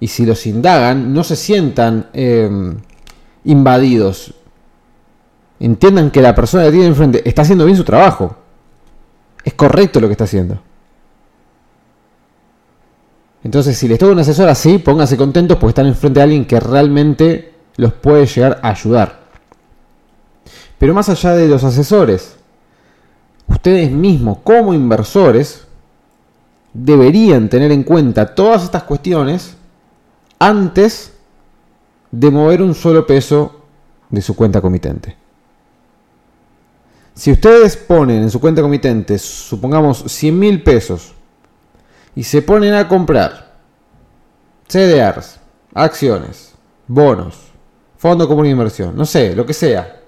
y 0.00 0.08
si 0.08 0.26
los 0.26 0.46
indagan, 0.46 1.14
no 1.14 1.24
se 1.24 1.34
sientan 1.34 2.10
em, 2.12 2.76
invadidos. 3.44 4.34
Entiendan 5.64 6.10
que 6.10 6.20
la 6.20 6.34
persona 6.34 6.64
que 6.64 6.72
tiene 6.72 6.88
enfrente 6.88 7.26
está 7.26 7.40
haciendo 7.40 7.64
bien 7.64 7.78
su 7.78 7.84
trabajo. 7.84 8.36
Es 9.42 9.54
correcto 9.54 9.98
lo 9.98 10.08
que 10.08 10.12
está 10.12 10.24
haciendo. 10.24 10.60
Entonces, 13.42 13.74
si 13.78 13.88
les 13.88 13.98
toca 13.98 14.12
un 14.12 14.18
asesor 14.18 14.46
así, 14.50 14.76
pónganse 14.76 15.16
contentos 15.16 15.56
porque 15.56 15.70
están 15.70 15.86
enfrente 15.86 16.20
de 16.20 16.24
alguien 16.24 16.44
que 16.44 16.60
realmente 16.60 17.54
los 17.76 17.94
puede 17.94 18.26
llegar 18.26 18.60
a 18.62 18.68
ayudar. 18.68 19.20
Pero 20.76 20.92
más 20.92 21.08
allá 21.08 21.34
de 21.34 21.48
los 21.48 21.64
asesores, 21.64 22.36
ustedes 23.48 23.90
mismos 23.90 24.40
como 24.44 24.74
inversores 24.74 25.66
deberían 26.74 27.48
tener 27.48 27.72
en 27.72 27.84
cuenta 27.84 28.34
todas 28.34 28.64
estas 28.64 28.82
cuestiones 28.82 29.56
antes 30.38 31.14
de 32.10 32.30
mover 32.30 32.60
un 32.60 32.74
solo 32.74 33.06
peso 33.06 33.62
de 34.10 34.20
su 34.20 34.36
cuenta 34.36 34.60
comitente. 34.60 35.23
Si 37.14 37.30
ustedes 37.30 37.76
ponen 37.76 38.22
en 38.22 38.30
su 38.30 38.40
cuenta 38.40 38.60
comitente, 38.60 39.18
supongamos 39.18 40.04
100 40.06 40.38
mil 40.38 40.62
pesos, 40.62 41.12
y 42.16 42.24
se 42.24 42.42
ponen 42.42 42.74
a 42.74 42.88
comprar 42.88 43.54
CDRs, 44.68 45.38
acciones, 45.74 46.52
bonos, 46.86 47.36
fondo 47.96 48.26
común 48.26 48.44
de 48.44 48.50
inversión, 48.50 48.96
no 48.96 49.04
sé, 49.04 49.34
lo 49.34 49.46
que 49.46 49.52
sea, 49.52 50.00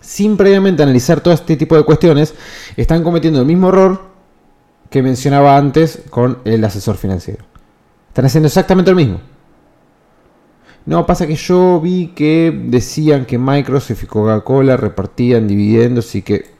sin 0.00 0.36
previamente 0.36 0.82
analizar 0.82 1.20
todo 1.20 1.32
este 1.32 1.56
tipo 1.56 1.76
de 1.76 1.84
cuestiones, 1.84 2.34
están 2.76 3.02
cometiendo 3.02 3.40
el 3.40 3.46
mismo 3.46 3.68
error 3.68 4.02
que 4.90 5.02
mencionaba 5.02 5.56
antes 5.56 6.02
con 6.10 6.40
el 6.44 6.62
asesor 6.64 6.96
financiero. 6.96 7.44
Están 8.08 8.26
haciendo 8.26 8.48
exactamente 8.48 8.90
lo 8.90 8.96
mismo. 8.96 9.20
No, 10.84 11.06
pasa 11.06 11.26
que 11.26 11.36
yo 11.36 11.80
vi 11.80 12.08
que 12.08 12.52
decían 12.66 13.24
que 13.24 13.38
Microsoft 13.38 14.02
y 14.02 14.06
Coca-Cola 14.06 14.76
repartían 14.76 15.46
dividendos 15.46 16.14
y 16.14 16.22
que... 16.22 16.50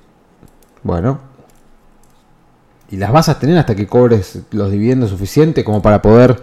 Bueno. 0.82 1.18
Y 2.90 2.96
las 2.96 3.10
vas 3.10 3.28
a 3.28 3.38
tener 3.38 3.58
hasta 3.58 3.74
que 3.74 3.86
cobres 3.86 4.40
los 4.52 4.70
dividendos 4.70 5.10
suficientes 5.10 5.64
como 5.64 5.82
para 5.82 6.00
poder 6.00 6.42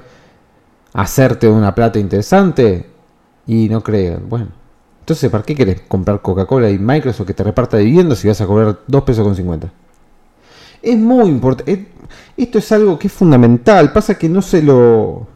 hacerte 0.93 1.47
una 1.47 1.73
plata 1.73 1.99
interesante. 1.99 2.89
Y 3.47 3.69
no 3.69 3.81
crean. 3.81 4.27
Bueno. 4.27 4.47
Entonces, 4.99 5.31
¿para 5.31 5.43
qué 5.43 5.55
querés 5.55 5.81
comprar 5.81 6.21
Coca-Cola 6.21 6.69
y 6.69 6.77
Microsoft 6.77 7.27
que 7.27 7.33
te 7.33 7.43
reparta 7.43 7.77
dividendos 7.77 8.19
si 8.19 8.27
vas 8.27 8.41
a 8.41 8.45
cobrar 8.45 8.79
2 8.85 9.03
pesos 9.03 9.23
con 9.23 9.35
50? 9.35 9.71
Es 10.81 10.97
muy 10.97 11.29
importante. 11.29 11.87
Esto 12.37 12.59
es 12.59 12.71
algo 12.71 12.99
que 12.99 13.07
es 13.07 13.13
fundamental. 13.13 13.91
Pasa 13.91 14.17
que 14.17 14.29
no 14.29 14.41
se 14.41 14.61
lo. 14.61 15.27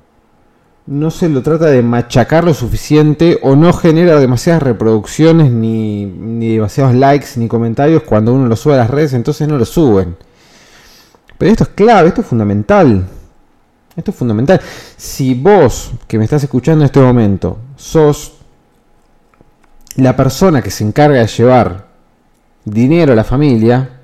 No 0.86 1.12
se 1.12 1.30
lo 1.30 1.42
trata 1.42 1.68
de 1.68 1.82
machacar 1.82 2.44
lo 2.44 2.54
suficiente 2.54 3.40
o 3.42 3.56
no 3.56 3.72
genera 3.72 4.20
demasiadas 4.20 4.64
reproducciones 4.64 5.52
ni, 5.52 6.06
ni 6.06 6.56
demasiados 6.56 6.94
likes 6.94 7.28
ni 7.38 7.48
comentarios 7.48 8.04
cuando 8.04 8.34
uno 8.34 8.48
lo 8.48 8.56
sube 8.56 8.74
a 8.74 8.78
las 8.78 8.90
redes, 8.90 9.14
entonces 9.14 9.48
no 9.48 9.58
lo 9.58 9.66
suben. 9.66 10.18
Pero 11.38 11.52
esto 11.52 11.64
es 11.64 11.70
clave, 11.70 12.10
esto 12.10 12.22
es 12.22 12.28
fundamental. 12.28 13.08
Esto 13.96 14.12
es 14.12 14.18
fundamental. 14.18 14.60
Si 14.98 15.36
vos, 15.36 15.92
que 16.08 16.18
me 16.18 16.26
estás 16.26 16.44
escuchando 16.44 16.82
en 16.82 16.88
este 16.88 17.00
momento, 17.00 17.58
sos 17.76 18.34
la 19.96 20.16
persona 20.16 20.62
que 20.62 20.72
se 20.72 20.84
encarga 20.84 21.20
de 21.20 21.28
llevar 21.28 21.88
dinero 22.66 23.14
a 23.14 23.16
la 23.16 23.24
familia, 23.24 24.00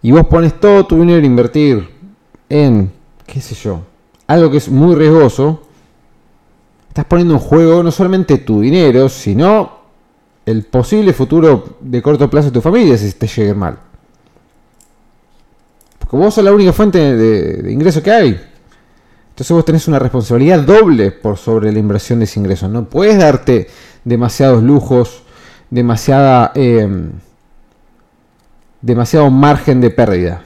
y 0.00 0.12
vos 0.12 0.26
pones 0.26 0.58
todo 0.60 0.86
tu 0.86 1.00
dinero 1.00 1.22
a 1.22 1.26
invertir 1.26 1.88
en, 2.48 2.92
qué 3.26 3.40
sé 3.40 3.54
yo, 3.54 3.82
algo 4.28 4.50
que 4.50 4.58
es 4.58 4.68
muy 4.68 4.94
riesgoso, 4.94 5.62
estás 6.88 7.04
poniendo 7.06 7.34
en 7.34 7.40
juego 7.40 7.82
no 7.82 7.90
solamente 7.90 8.38
tu 8.38 8.60
dinero, 8.60 9.08
sino 9.08 9.78
el 10.46 10.62
posible 10.64 11.12
futuro 11.12 11.78
de 11.80 12.00
corto 12.00 12.30
plazo 12.30 12.48
de 12.48 12.52
tu 12.52 12.60
familia 12.60 12.96
si 12.96 13.10
te 13.12 13.26
llegue 13.26 13.54
mal. 13.54 13.78
Porque 15.98 16.16
vos 16.16 16.32
sos 16.32 16.44
la 16.44 16.52
única 16.52 16.72
fuente 16.72 17.16
de, 17.16 17.72
ingreso 17.72 18.02
que 18.02 18.10
hay. 18.12 18.40
Entonces 19.30 19.54
vos 19.54 19.64
tenés 19.64 19.88
una 19.88 19.98
responsabilidad 19.98 20.60
doble 20.60 21.10
por 21.10 21.36
sobre 21.36 21.72
la 21.72 21.78
inversión 21.78 22.20
de 22.20 22.26
ese 22.26 22.38
ingreso. 22.38 22.68
No 22.68 22.88
puedes 22.88 23.18
darte 23.18 23.68
demasiados 24.04 24.62
lujos, 24.62 25.22
demasiada... 25.70 26.52
Eh, 26.54 27.10
demasiado 28.80 29.30
margen 29.30 29.80
de 29.80 29.90
pérdida. 29.90 30.44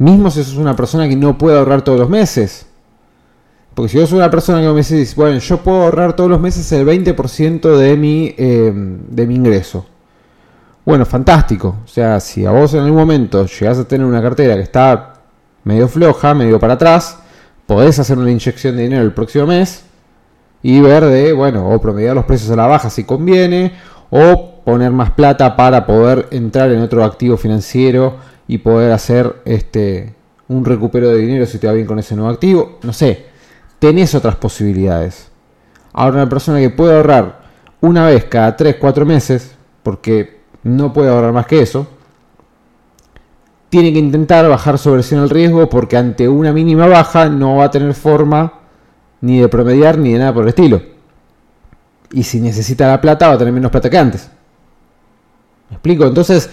Mismo 0.00 0.30
si 0.30 0.42
sos 0.42 0.56
una 0.56 0.74
persona 0.74 1.06
que 1.10 1.14
no 1.14 1.36
puede 1.36 1.58
ahorrar 1.58 1.82
todos 1.82 2.00
los 2.00 2.08
meses. 2.08 2.64
Porque 3.74 3.90
si 3.90 3.98
yo 3.98 4.06
soy 4.06 4.16
una 4.16 4.30
persona 4.30 4.62
que 4.62 4.68
me 4.68 4.76
dice, 4.76 5.06
bueno, 5.14 5.38
yo 5.38 5.58
puedo 5.58 5.82
ahorrar 5.82 6.16
todos 6.16 6.30
los 6.30 6.40
meses 6.40 6.72
el 6.72 6.86
20% 6.86 7.76
de 7.76 7.96
mi, 7.98 8.34
eh, 8.38 8.72
de 8.74 9.26
mi 9.26 9.34
ingreso. 9.34 9.84
Bueno, 10.86 11.04
fantástico. 11.04 11.76
O 11.84 11.86
sea, 11.86 12.18
si 12.18 12.46
a 12.46 12.50
vos 12.50 12.72
en 12.72 12.80
algún 12.80 12.98
momento 12.98 13.44
llegás 13.44 13.78
a 13.78 13.86
tener 13.86 14.06
una 14.06 14.22
cartera 14.22 14.54
que 14.54 14.62
está 14.62 15.16
medio 15.64 15.86
floja, 15.86 16.32
medio 16.32 16.58
para 16.58 16.74
atrás, 16.74 17.18
podés 17.66 17.98
hacer 17.98 18.16
una 18.16 18.30
inyección 18.30 18.76
de 18.76 18.84
dinero 18.84 19.02
el 19.02 19.12
próximo 19.12 19.48
mes 19.48 19.84
y 20.62 20.80
ver 20.80 21.04
de, 21.04 21.34
bueno, 21.34 21.68
o 21.68 21.78
promediar 21.78 22.14
los 22.14 22.24
precios 22.24 22.50
a 22.50 22.56
la 22.56 22.66
baja 22.66 22.88
si 22.88 23.04
conviene, 23.04 23.74
o 24.08 24.62
poner 24.64 24.92
más 24.92 25.10
plata 25.10 25.56
para 25.56 25.84
poder 25.84 26.26
entrar 26.30 26.70
en 26.72 26.80
otro 26.80 27.04
activo 27.04 27.36
financiero 27.36 28.29
y 28.50 28.58
poder 28.58 28.90
hacer 28.90 29.42
este 29.44 30.12
un 30.48 30.64
recupero 30.64 31.08
de 31.10 31.18
dinero 31.18 31.46
si 31.46 31.58
te 31.58 31.68
va 31.68 31.72
bien 31.72 31.86
con 31.86 32.00
ese 32.00 32.16
nuevo 32.16 32.32
activo. 32.32 32.80
No 32.82 32.92
sé, 32.92 33.26
tenés 33.78 34.12
otras 34.16 34.34
posibilidades. 34.34 35.30
Ahora 35.92 36.16
una 36.16 36.28
persona 36.28 36.58
que 36.58 36.68
puede 36.68 36.96
ahorrar 36.96 37.42
una 37.80 38.04
vez 38.06 38.24
cada 38.24 38.56
3, 38.56 38.74
4 38.80 39.06
meses, 39.06 39.54
porque 39.84 40.40
no 40.64 40.92
puede 40.92 41.10
ahorrar 41.10 41.32
más 41.32 41.46
que 41.46 41.62
eso, 41.62 41.86
tiene 43.68 43.92
que 43.92 44.00
intentar 44.00 44.48
bajar 44.48 44.78
su 44.78 44.90
versión 44.90 45.20
al 45.20 45.30
riesgo 45.30 45.68
porque 45.68 45.96
ante 45.96 46.28
una 46.28 46.52
mínima 46.52 46.88
baja 46.88 47.28
no 47.28 47.54
va 47.54 47.66
a 47.66 47.70
tener 47.70 47.94
forma 47.94 48.54
ni 49.20 49.38
de 49.38 49.46
promediar 49.46 49.96
ni 49.96 50.12
de 50.12 50.18
nada 50.18 50.34
por 50.34 50.42
el 50.42 50.48
estilo. 50.48 50.82
Y 52.10 52.24
si 52.24 52.40
necesita 52.40 52.88
la 52.88 53.00
plata 53.00 53.28
va 53.28 53.34
a 53.34 53.38
tener 53.38 53.54
menos 53.54 53.70
plata 53.70 53.88
que 53.88 53.98
antes. 53.98 54.28
¿Me 55.68 55.76
explico? 55.76 56.04
Entonces, 56.04 56.50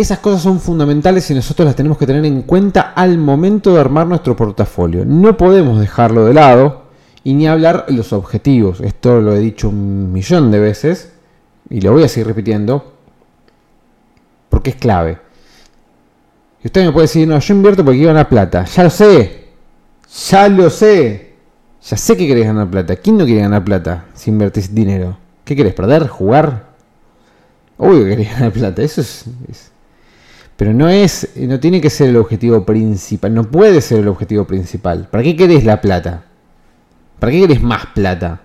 esas 0.00 0.18
cosas 0.18 0.42
son 0.42 0.60
fundamentales 0.60 1.30
y 1.30 1.34
nosotros 1.34 1.66
las 1.66 1.76
tenemos 1.76 1.98
que 1.98 2.06
tener 2.06 2.24
en 2.24 2.42
cuenta 2.42 2.92
al 2.94 3.18
momento 3.18 3.74
de 3.74 3.80
armar 3.80 4.06
nuestro 4.06 4.36
portafolio. 4.36 5.04
No 5.04 5.36
podemos 5.36 5.80
dejarlo 5.80 6.24
de 6.24 6.34
lado 6.34 6.84
y 7.24 7.34
ni 7.34 7.46
hablar 7.46 7.86
los 7.88 8.12
objetivos. 8.12 8.80
Esto 8.80 9.20
lo 9.20 9.34
he 9.34 9.38
dicho 9.38 9.68
un 9.68 10.12
millón 10.12 10.50
de 10.50 10.60
veces 10.60 11.12
y 11.70 11.80
lo 11.80 11.92
voy 11.92 12.04
a 12.04 12.08
seguir 12.08 12.26
repitiendo 12.26 12.94
porque 14.48 14.70
es 14.70 14.76
clave. 14.76 15.18
Y 16.62 16.66
usted 16.66 16.84
me 16.84 16.92
puede 16.92 17.04
decir, 17.04 17.26
no, 17.26 17.38
yo 17.38 17.54
invierto 17.54 17.84
porque 17.84 17.98
quiero 17.98 18.12
ganar 18.12 18.28
plata. 18.28 18.64
Ya 18.64 18.82
lo 18.84 18.90
sé. 18.90 19.48
Ya 20.30 20.48
lo 20.48 20.70
sé. 20.70 21.34
Ya 21.82 21.96
sé 21.96 22.16
que 22.16 22.26
querés 22.26 22.46
ganar 22.46 22.68
plata. 22.68 22.96
¿Quién 22.96 23.16
no 23.16 23.24
quiere 23.24 23.42
ganar 23.42 23.64
plata 23.64 24.06
si 24.14 24.30
invertís 24.30 24.74
dinero? 24.74 25.16
¿Qué 25.44 25.54
querés? 25.54 25.74
¿Perder? 25.74 26.08
¿Jugar? 26.08 26.68
Obvio 27.78 28.04
que 28.04 28.10
quería 28.10 28.32
ganar 28.32 28.52
plata, 28.52 28.82
eso 28.82 29.00
es, 29.00 29.24
Pero 30.58 30.74
no 30.74 30.88
es, 30.88 31.28
no 31.36 31.60
tiene 31.60 31.80
que 31.80 31.88
ser 31.88 32.08
el 32.08 32.16
objetivo 32.16 32.64
principal, 32.64 33.32
no 33.32 33.44
puede 33.44 33.80
ser 33.80 34.00
el 34.00 34.08
objetivo 34.08 34.44
principal. 34.44 35.06
¿Para 35.08 35.22
qué 35.22 35.36
querés 35.36 35.62
la 35.62 35.80
plata? 35.80 36.24
¿Para 37.20 37.30
qué 37.30 37.42
querés 37.42 37.62
más 37.62 37.86
plata? 37.94 38.40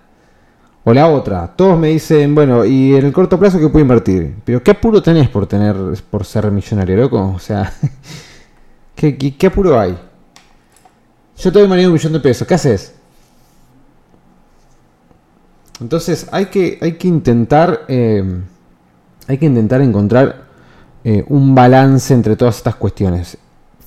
O 0.84 0.94
la 0.94 1.08
otra, 1.08 1.48
todos 1.56 1.76
me 1.76 1.88
dicen, 1.88 2.32
bueno, 2.32 2.64
y 2.64 2.94
en 2.94 3.04
el 3.04 3.12
corto 3.12 3.36
plazo 3.36 3.58
que 3.58 3.68
puedo 3.68 3.82
invertir. 3.82 4.36
Pero 4.44 4.62
¿qué 4.62 4.70
apuro 4.70 5.02
tenés 5.02 5.28
por 5.28 5.48
tener, 5.48 5.74
por 6.08 6.24
ser 6.24 6.52
millonario, 6.52 6.96
loco? 6.98 7.32
O 7.34 7.40
sea, 7.40 7.72
¿qué, 8.94 9.16
qué, 9.16 9.46
apuro 9.48 9.80
hay? 9.80 9.98
Yo 11.36 11.50
te 11.50 11.58
doy 11.58 11.66
mañana 11.66 11.88
un 11.88 11.94
millón 11.94 12.12
de 12.12 12.20
pesos, 12.20 12.46
¿qué 12.46 12.54
haces? 12.54 12.94
Entonces 15.80 16.28
hay 16.30 16.46
que, 16.46 16.78
hay 16.80 16.92
que 16.92 17.08
intentar. 17.08 17.86
Eh, 17.88 18.40
hay 19.26 19.38
que 19.38 19.46
intentar 19.46 19.80
encontrar 19.80 20.44
eh, 21.04 21.22
un 21.28 21.54
balance 21.54 22.14
entre 22.14 22.34
todas 22.34 22.56
estas 22.56 22.76
cuestiones. 22.76 23.36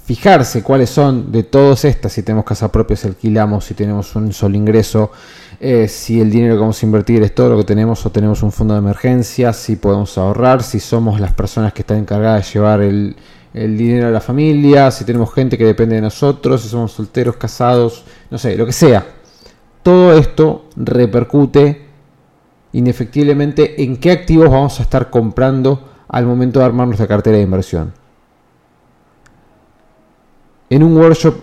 Fijarse 0.05 0.63
cuáles 0.63 0.89
son 0.89 1.31
de 1.31 1.43
todas 1.43 1.83
estas, 1.83 2.13
si 2.13 2.23
tenemos 2.23 2.45
casa 2.45 2.71
propia, 2.71 2.95
si 2.95 3.07
alquilamos, 3.07 3.65
si 3.65 3.73
tenemos 3.73 4.15
un 4.15 4.31
solo 4.31 4.55
ingreso, 4.55 5.11
eh, 5.59 5.87
si 5.87 6.21
el 6.21 6.29
dinero 6.29 6.53
que 6.53 6.61
vamos 6.61 6.81
a 6.81 6.85
invertir 6.85 7.23
es 7.23 7.33
todo 7.33 7.49
lo 7.49 7.57
que 7.57 7.63
tenemos 7.63 8.05
o 8.05 8.11
tenemos 8.11 8.43
un 8.43 8.51
fondo 8.51 8.75
de 8.75 8.79
emergencia, 8.79 9.51
si 9.51 9.75
podemos 9.75 10.17
ahorrar, 10.17 10.63
si 10.63 10.79
somos 10.79 11.19
las 11.19 11.33
personas 11.33 11.73
que 11.73 11.81
están 11.81 11.97
encargadas 11.97 12.45
de 12.45 12.53
llevar 12.53 12.81
el, 12.81 13.15
el 13.53 13.77
dinero 13.77 14.07
a 14.07 14.11
la 14.11 14.21
familia, 14.21 14.91
si 14.91 15.03
tenemos 15.03 15.33
gente 15.33 15.57
que 15.57 15.65
depende 15.65 15.95
de 15.95 16.01
nosotros, 16.01 16.61
si 16.61 16.69
somos 16.69 16.91
solteros, 16.91 17.35
casados, 17.37 18.05
no 18.29 18.37
sé, 18.37 18.55
lo 18.55 18.65
que 18.65 18.73
sea. 18.73 19.05
Todo 19.81 20.13
esto 20.17 20.65
repercute 20.75 21.87
inefectiblemente 22.73 23.83
en 23.83 23.97
qué 23.97 24.11
activos 24.11 24.49
vamos 24.49 24.79
a 24.79 24.83
estar 24.83 25.09
comprando 25.09 25.96
al 26.09 26.25
momento 26.25 26.59
de 26.59 26.65
armar 26.65 26.87
nuestra 26.87 27.07
cartera 27.07 27.37
de 27.37 27.43
inversión. 27.43 27.93
En 30.69 30.83
un 30.83 30.97
workshop 30.97 31.35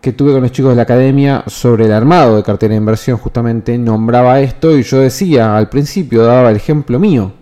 que 0.00 0.12
tuve 0.12 0.32
con 0.32 0.42
los 0.42 0.52
chicos 0.52 0.70
de 0.70 0.76
la 0.76 0.82
academia 0.82 1.44
sobre 1.46 1.86
el 1.86 1.92
armado 1.92 2.36
de 2.36 2.42
cartera 2.42 2.72
de 2.72 2.78
inversión, 2.78 3.18
justamente 3.18 3.76
nombraba 3.76 4.40
esto 4.40 4.76
y 4.76 4.82
yo 4.82 5.00
decía 5.00 5.56
al 5.56 5.68
principio, 5.68 6.22
daba 6.22 6.50
el 6.50 6.56
ejemplo 6.56 6.98
mío. 6.98 7.32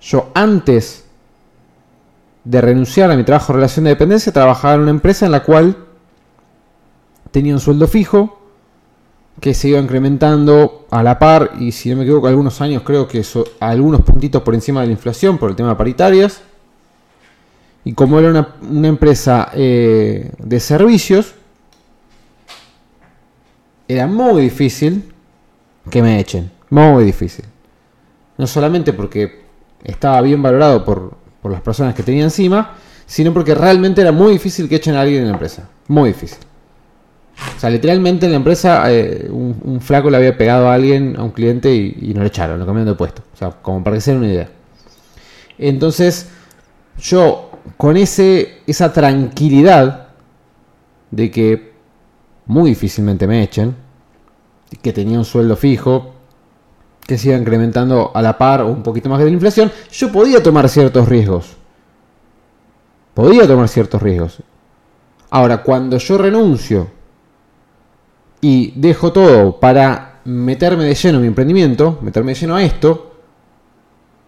Yo 0.00 0.30
antes 0.34 1.04
de 2.44 2.60
renunciar 2.60 3.10
a 3.10 3.16
mi 3.16 3.24
trabajo 3.24 3.52
de 3.52 3.56
relación 3.56 3.84
de 3.84 3.90
dependencia, 3.90 4.32
trabajaba 4.32 4.74
en 4.74 4.80
una 4.82 4.90
empresa 4.90 5.26
en 5.26 5.32
la 5.32 5.42
cual 5.42 5.76
tenía 7.30 7.54
un 7.54 7.60
sueldo 7.60 7.88
fijo, 7.88 8.43
que 9.40 9.54
se 9.54 9.68
iba 9.68 9.78
incrementando 9.78 10.86
a 10.90 11.02
la 11.02 11.18
par 11.18 11.52
y 11.58 11.72
si 11.72 11.90
no 11.90 11.96
me 11.96 12.02
equivoco 12.02 12.28
algunos 12.28 12.60
años 12.60 12.82
creo 12.82 13.08
que 13.08 13.18
eso, 13.18 13.44
algunos 13.60 14.02
puntitos 14.02 14.42
por 14.42 14.54
encima 14.54 14.80
de 14.80 14.86
la 14.86 14.92
inflación 14.92 15.38
por 15.38 15.50
el 15.50 15.56
tema 15.56 15.70
de 15.70 15.74
paritarias. 15.76 16.42
Y 17.86 17.92
como 17.92 18.18
era 18.18 18.30
una, 18.62 18.88
empresa 18.88 19.50
eh, 19.52 20.32
de 20.38 20.60
servicios 20.60 21.34
era 23.86 24.06
muy 24.06 24.42
difícil 24.42 25.12
que 25.90 26.00
me 26.00 26.18
echen 26.18 26.50
muy 26.70 27.04
difícil. 27.04 27.44
No 28.38 28.46
solamente 28.46 28.92
porque 28.92 29.44
estaba 29.82 30.20
bien 30.22 30.42
valorado 30.42 30.84
por, 30.84 31.14
por 31.42 31.52
las 31.52 31.60
personas 31.60 31.94
que 31.94 32.02
tenía 32.02 32.24
encima 32.24 32.76
sino 33.06 33.32
porque 33.34 33.54
realmente 33.54 34.00
era 34.00 34.12
muy 34.12 34.32
difícil 34.32 34.68
que 34.68 34.76
echen 34.76 34.94
a 34.94 35.02
alguien 35.02 35.22
en 35.22 35.28
la 35.28 35.34
empresa 35.34 35.68
muy 35.88 36.08
difícil 36.08 36.38
o 37.56 37.60
sea, 37.60 37.70
literalmente 37.70 38.26
en 38.26 38.32
la 38.32 38.36
empresa 38.36 38.84
eh, 38.92 39.28
un, 39.30 39.80
flaco 39.80 40.10
le 40.10 40.16
había 40.16 40.36
pegado 40.36 40.68
a 40.68 40.74
alguien, 40.74 41.16
a 41.18 41.22
un 41.22 41.30
cliente, 41.30 41.74
y, 41.74 42.12
no 42.14 42.20
le 42.20 42.28
echaron, 42.28 42.58
lo 42.58 42.66
cambiaron 42.66 42.92
de 42.92 42.96
puesto. 42.96 43.22
O 43.32 43.36
sea, 43.36 43.50
como 43.50 43.82
para 43.82 43.96
que 43.96 44.00
se 44.00 44.12
den 44.12 44.18
una 44.20 44.28
idea. 44.28 44.48
Entonces, 45.58 46.28
yo 46.98 47.50
con 47.76 47.96
ese, 47.96 48.60
esa 48.66 48.92
tranquilidad 48.92 50.08
de 51.10 51.30
que 51.30 51.72
muy 52.46 52.70
difícilmente 52.70 53.26
me 53.26 53.42
echen, 53.42 53.74
que 54.82 54.92
tenía 54.92 55.18
un 55.18 55.24
sueldo 55.24 55.56
fijo, 55.56 56.14
que 57.06 57.18
se 57.18 57.28
iba 57.28 57.36
incrementando 57.36 58.10
a 58.14 58.22
la 58.22 58.38
par 58.38 58.62
o 58.62 58.68
un 58.68 58.82
poquito 58.82 59.08
más 59.08 59.18
de 59.18 59.26
la 59.26 59.30
inflación, 59.30 59.70
yo 59.92 60.10
podía 60.10 60.42
tomar 60.42 60.68
ciertos 60.68 61.08
riesgos. 61.08 61.56
Podía 63.12 63.46
tomar 63.46 63.68
ciertos 63.68 64.02
riesgos. 64.02 64.42
Ahora, 65.30 65.62
cuando 65.62 65.98
yo 65.98 66.18
renuncio 66.18 66.88
y 68.46 68.74
dejo 68.76 69.10
todo 69.10 69.58
para 69.58 70.20
meterme 70.26 70.84
de 70.84 70.94
lleno 70.94 71.16
en 71.16 71.22
mi 71.22 71.28
emprendimiento, 71.28 71.98
meterme 72.02 72.34
de 72.34 72.40
lleno 72.40 72.56
a 72.56 72.62
esto, 72.62 73.14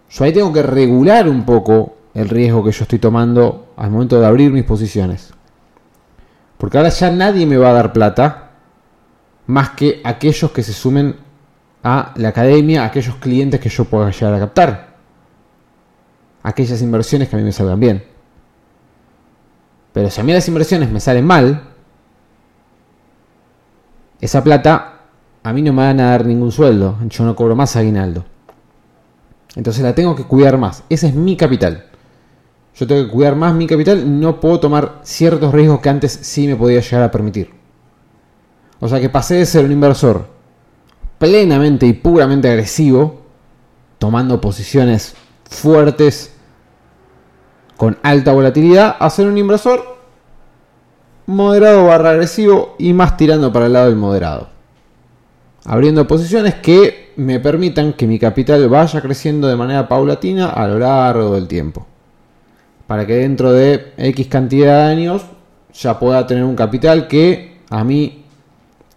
yo 0.09 0.25
ahí 0.25 0.33
tengo 0.33 0.51
que 0.51 0.63
regular 0.63 1.29
un 1.29 1.45
poco 1.45 1.97
el 2.15 2.27
riesgo 2.27 2.63
que 2.63 2.71
yo 2.71 2.81
estoy 2.81 2.97
tomando 2.97 3.73
al 3.77 3.91
momento 3.91 4.19
de 4.19 4.25
abrir 4.25 4.51
mis 4.51 4.63
posiciones. 4.63 5.31
Porque 6.57 6.79
ahora 6.79 6.89
ya 6.89 7.11
nadie 7.11 7.45
me 7.45 7.57
va 7.57 7.69
a 7.69 7.73
dar 7.73 7.93
plata 7.93 8.53
más 9.45 9.69
que 9.69 10.01
aquellos 10.03 10.49
que 10.49 10.63
se 10.63 10.73
sumen 10.73 11.15
a 11.83 12.13
la 12.15 12.29
academia, 12.29 12.85
aquellos 12.85 13.17
clientes 13.17 13.59
que 13.59 13.69
yo 13.69 13.85
pueda 13.85 14.09
llegar 14.09 14.33
a 14.33 14.39
captar. 14.39 14.97
Aquellas 16.41 16.81
inversiones 16.81 17.29
que 17.29 17.35
a 17.35 17.39
mí 17.39 17.45
me 17.45 17.51
salgan 17.51 17.79
bien. 17.79 18.03
Pero 19.93 20.09
si 20.09 20.19
a 20.19 20.23
mí 20.23 20.33
las 20.33 20.47
inversiones 20.47 20.89
me 20.89 20.99
salen 20.99 21.23
mal, 21.27 21.66
esa 24.19 24.43
plata 24.43 25.01
a 25.43 25.53
mí 25.53 25.61
no 25.61 25.73
me 25.73 25.83
van 25.83 25.99
a 25.99 26.11
dar 26.11 26.25
ningún 26.25 26.51
sueldo, 26.51 26.97
yo 27.07 27.23
no 27.23 27.35
cobro 27.35 27.55
más 27.55 27.75
aguinaldo. 27.75 28.25
Entonces 29.55 29.81
la 29.83 29.95
tengo 29.95 30.15
que 30.15 30.23
cuidar 30.23 30.57
más, 30.57 30.83
ese 30.89 31.07
es 31.07 31.15
mi 31.15 31.37
capital. 31.37 31.85
Yo 32.75 32.85
tengo 32.85 33.05
que 33.05 33.11
cuidar 33.11 33.35
más 33.35 33.53
mi 33.55 33.65
capital, 33.65 34.19
no 34.19 34.39
puedo 34.39 34.59
tomar 34.59 34.99
ciertos 35.03 35.51
riesgos 35.51 35.79
que 35.79 35.89
antes 35.89 36.11
sí 36.21 36.47
me 36.47 36.55
podía 36.55 36.79
llegar 36.79 37.03
a 37.03 37.11
permitir. 37.11 37.49
O 38.79 38.87
sea 38.87 38.99
que 38.99 39.09
pasé 39.09 39.35
de 39.35 39.45
ser 39.45 39.65
un 39.65 39.71
inversor 39.71 40.27
plenamente 41.17 41.87
y 41.87 41.93
puramente 41.93 42.49
agresivo, 42.49 43.21
tomando 43.97 44.39
posiciones 44.39 45.15
fuertes 45.49 46.33
con 47.77 47.97
alta 48.03 48.33
volatilidad, 48.33 48.95
a 48.99 49.09
ser 49.09 49.27
un 49.27 49.37
inversor 49.37 49.96
moderado 51.27 51.85
barra 51.85 52.11
agresivo 52.11 52.75
y 52.79 52.93
más 52.93 53.17
tirando 53.17 53.53
para 53.53 53.67
el 53.67 53.73
lado 53.73 53.87
del 53.87 53.97
moderado. 53.97 54.49
Abriendo 55.65 56.07
posiciones 56.07 56.55
que 56.55 57.11
me 57.17 57.39
permitan 57.39 57.93
que 57.93 58.07
mi 58.07 58.17
capital 58.17 58.67
vaya 58.69 59.01
creciendo 59.01 59.47
de 59.47 59.57
manera 59.57 59.87
paulatina 59.87 60.49
a 60.49 60.67
lo 60.67 60.79
largo 60.79 61.35
del 61.35 61.47
tiempo. 61.47 61.85
Para 62.87 63.05
que 63.05 63.15
dentro 63.15 63.51
de 63.51 63.91
X 63.97 64.27
cantidad 64.27 64.85
de 64.85 64.91
años 64.91 65.25
ya 65.73 65.99
pueda 65.99 66.25
tener 66.25 66.45
un 66.45 66.55
capital 66.55 67.07
que 67.09 67.57
a 67.69 67.83
mí 67.83 68.23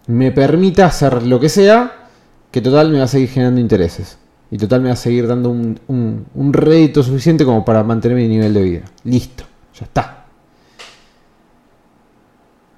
me 0.07 0.31
permita 0.31 0.85
hacer 0.85 1.23
lo 1.23 1.39
que 1.39 1.49
sea, 1.49 2.07
que 2.49 2.61
total 2.61 2.89
me 2.89 2.99
va 2.99 3.03
a 3.03 3.07
seguir 3.07 3.29
generando 3.29 3.59
intereses. 3.59 4.17
Y 4.49 4.57
total 4.57 4.81
me 4.81 4.87
va 4.87 4.93
a 4.93 4.97
seguir 4.97 5.27
dando 5.27 5.49
un, 5.49 5.79
un 5.87 6.53
rédito 6.53 7.03
suficiente 7.03 7.43
como 7.43 7.65
para 7.65 7.83
mantener 7.83 8.17
mi 8.17 8.27
nivel 8.29 8.53
de 8.53 8.61
vida. 8.61 8.81
Listo, 9.03 9.43
ya 9.77 9.85
está. 9.85 10.20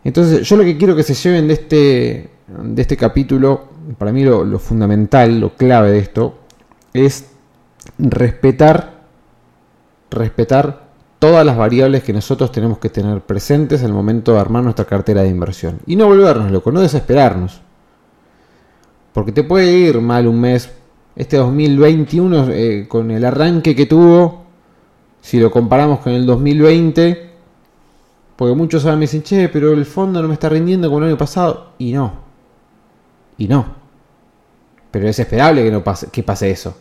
Entonces, 0.03 0.47
yo 0.47 0.57
lo 0.57 0.63
que 0.63 0.77
quiero 0.77 0.95
que 0.95 1.03
se 1.03 1.13
lleven 1.13 1.47
de 1.47 1.53
este, 1.53 2.29
de 2.47 2.81
este 2.81 2.97
capítulo, 2.97 3.65
para 3.97 4.11
mí 4.11 4.23
lo, 4.23 4.59
fundamental, 4.59 5.39
lo 5.39 5.55
clave 5.55 5.91
de 5.91 5.99
esto, 5.99 6.39
es 6.93 7.29
respetar, 7.97 9.05
respetar 10.11 10.83
todas 11.19 11.45
las 11.45 11.55
variables 11.55 12.03
que 12.03 12.11
nosotros 12.11 12.51
tenemos 12.51 12.79
que 12.79 12.89
tener 12.89 13.21
presentes 13.21 13.83
al 13.83 13.93
momento 13.93 14.33
de 14.33 14.39
armar 14.39 14.63
nuestra 14.63 14.85
cartera 14.85 15.21
de 15.21 15.29
inversión. 15.29 15.79
Y 15.85 15.95
no 15.95 16.07
volvernos 16.07 16.51
locos, 16.51 16.73
no 16.73 16.81
desesperarnos. 16.81 17.61
Porque 19.13 19.31
te 19.31 19.43
puede 19.43 19.71
ir 19.71 20.01
mal 20.01 20.27
un 20.27 20.41
mes. 20.41 20.69
Este 21.15 21.37
2021, 21.37 22.49
eh, 22.49 22.87
con 22.89 23.11
el 23.11 23.23
arranque 23.23 23.75
que 23.75 23.85
tuvo, 23.85 24.43
si 25.21 25.39
lo 25.39 25.51
comparamos 25.51 25.99
con 25.99 26.11
el 26.11 26.25
2020, 26.25 27.32
porque 28.35 28.55
muchos 28.55 28.83
saben 28.83 28.99
me 28.99 29.03
dicen, 29.03 29.23
che, 29.23 29.49
pero 29.49 29.71
el 29.73 29.85
fondo 29.85 30.21
no 30.21 30.27
me 30.27 30.33
está 30.33 30.49
rindiendo 30.49 30.87
como 30.87 30.99
el 30.99 31.09
año 31.09 31.17
pasado. 31.17 31.73
Y 31.77 31.93
no. 31.93 32.13
Y 33.37 33.47
no. 33.47 33.65
Pero 34.91 35.07
es 35.07 35.19
esperable 35.19 35.63
que, 35.63 35.71
no 35.71 35.83
pase, 35.83 36.07
que 36.11 36.23
pase 36.23 36.49
eso. 36.51 36.75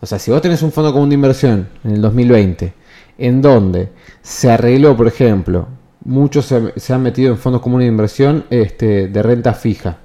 O 0.00 0.06
sea, 0.06 0.18
si 0.18 0.30
vos 0.30 0.42
tenés 0.42 0.62
un 0.62 0.72
fondo 0.72 0.92
común 0.92 1.08
de 1.08 1.14
inversión 1.14 1.68
en 1.82 1.92
el 1.92 2.02
2020, 2.02 2.74
en 3.18 3.40
donde 3.40 3.90
se 4.20 4.50
arregló, 4.50 4.96
por 4.96 5.06
ejemplo, 5.06 5.68
muchos 6.04 6.52
se, 6.76 6.92
han 6.92 7.02
metido 7.02 7.32
en 7.32 7.38
fondos 7.38 7.62
comunes 7.62 7.86
de 7.86 7.92
inversión 7.92 8.44
este, 8.50 9.08
de 9.08 9.22
renta 9.22 9.54
fija, 9.54 9.98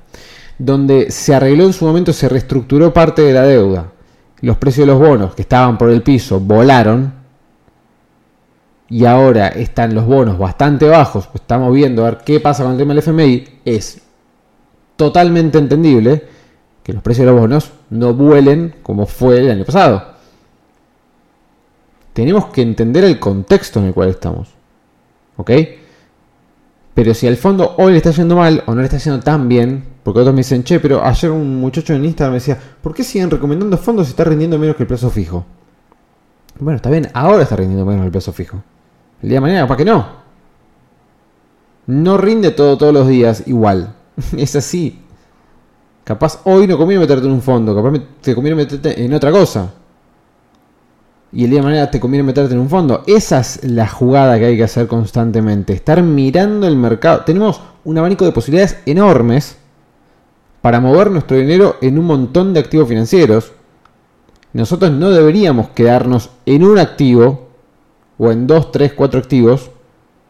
donde 0.58 1.12
se 1.12 1.36
arregló 1.36 1.66
en 1.66 1.74
su 1.74 1.86
momento, 1.86 2.14
se 2.14 2.30
reestructuró 2.30 2.94
parte 2.94 3.22
de 3.22 3.34
la 3.34 3.44
deuda, 3.44 3.92
los 4.42 4.58
precios 4.58 4.88
de 4.88 4.94
los 4.94 5.02
bonos 5.02 5.36
que 5.36 5.42
estaban 5.42 5.78
por 5.78 5.90
el 5.90 6.02
piso 6.02 6.40
volaron, 6.40 7.14
y 8.90 9.06
ahora 9.06 9.50
están 9.50 9.94
los 9.94 10.06
bonos 10.06 10.38
bastante 10.38 10.88
bajos, 10.88 11.28
pues 11.28 11.42
estamos 11.42 11.74
viendo 11.74 12.06
a 12.06 12.12
ver 12.12 12.20
qué 12.26 12.40
pasa 12.40 12.64
con 12.64 12.74
el 12.74 12.78
tema 12.78 12.94
del 12.94 13.04
FMI, 13.04 13.62
es 13.64 14.02
totalmente 14.96 15.58
entendible 15.60 16.24
que 16.84 16.94
los 16.94 17.04
precios 17.04 17.26
de 17.26 17.32
los 17.32 17.42
bonos 17.42 17.72
no 17.92 18.14
vuelen 18.14 18.76
como 18.82 19.06
fue 19.06 19.40
el 19.40 19.52
año 19.52 19.64
pasado. 19.64 20.16
Tenemos 22.14 22.48
que 22.48 22.62
entender 22.62 23.04
el 23.04 23.20
contexto 23.20 23.80
en 23.80 23.86
el 23.86 23.94
cual 23.94 24.10
estamos. 24.10 24.50
¿Ok? 25.38 25.52
Pero 26.94 27.14
si 27.14 27.28
al 27.28 27.38
fondo 27.38 27.76
hoy 27.78 27.92
le 27.92 27.98
está 27.98 28.12
yendo 28.12 28.36
mal 28.36 28.64
o 28.66 28.74
no 28.74 28.82
le 28.82 28.88
está 28.88 28.98
yendo 28.98 29.20
tan 29.22 29.48
bien, 29.48 29.86
Porque 30.04 30.22
otros 30.22 30.34
me 30.34 30.40
dicen, 30.40 30.64
che, 30.64 30.80
pero 30.80 31.06
ayer 31.06 31.30
un 31.30 31.60
muchacho 31.60 31.94
en 31.94 32.04
Instagram 32.04 32.32
me 32.32 32.40
decía, 32.40 32.58
¿por 32.82 32.96
qué 32.96 33.04
siguen 33.04 33.30
recomendando 33.30 33.78
fondos 33.78 34.08
si 34.08 34.12
está 34.12 34.24
rindiendo 34.24 34.58
menos 34.58 34.76
que 34.76 34.84
el 34.84 34.88
plazo 34.88 35.10
fijo? 35.12 35.46
Bueno, 36.58 36.78
está 36.78 36.90
bien, 36.90 37.10
ahora 37.14 37.44
está 37.44 37.56
rindiendo 37.56 37.86
menos 37.86 38.02
que 38.02 38.06
el 38.08 38.12
plazo 38.12 38.34
fijo. 38.34 38.64
El 39.22 39.30
día 39.30 39.38
de 39.38 39.42
mañana, 39.42 39.68
¿para 39.68 39.78
qué 39.78 39.86
no? 39.86 40.06
No 41.88 42.18
rinde 42.18 42.52
todo 42.52 42.78
todos 42.78 42.94
los 42.94 43.08
días 43.08 43.44
igual. 43.48 43.96
es 44.38 44.56
así. 44.56 45.02
Capaz 46.04 46.42
hoy 46.46 46.68
no 46.68 46.78
conviene 46.78 47.02
meterte 47.02 47.28
en 47.28 47.34
un 47.34 47.42
fondo, 47.42 47.76
capaz 47.76 48.00
te 48.22 48.34
conviene 48.34 48.56
meterte 48.56 49.04
en 49.04 49.14
otra 49.14 49.32
cosa. 49.32 49.74
Y 51.32 51.44
el 51.44 51.52
día 51.52 51.60
de 51.60 51.66
mañana 51.68 51.92
te 51.92 52.00
conviene 52.00 52.24
meterte 52.24 52.54
en 52.54 52.60
un 52.60 52.70
fondo. 52.70 53.04
Esa 53.06 53.40
es 53.40 53.64
la 53.64 53.88
jugada 53.88 54.40
que 54.40 54.46
hay 54.46 54.58
que 54.58 54.64
hacer 54.64 54.88
constantemente. 54.88 55.74
Estar 55.74 56.02
mirando 56.02 56.68
el 56.68 56.76
mercado. 56.76 57.24
Tenemos 57.24 57.62
un 57.84 57.98
abanico 57.98 58.26
de 58.26 58.32
posibilidades 58.32 58.80
enormes 58.88 59.58
para 60.62 60.80
mover 60.80 61.12
nuestro 61.12 61.38
dinero 61.38 61.76
en 61.82 62.00
un 62.00 62.06
montón 62.06 62.54
de 62.54 62.62
activos 62.62 62.90
financieros. 62.90 63.52
Nosotros 64.54 64.92
no 64.92 65.12
deberíamos 65.12 65.70
quedarnos 65.70 66.32
en 66.48 66.64
un 66.64 66.80
activo 66.80 67.49
o 68.20 68.32
en 68.32 68.46
dos, 68.46 68.72
tres, 68.72 68.94
cuatro 68.94 69.20
activos, 69.20 69.72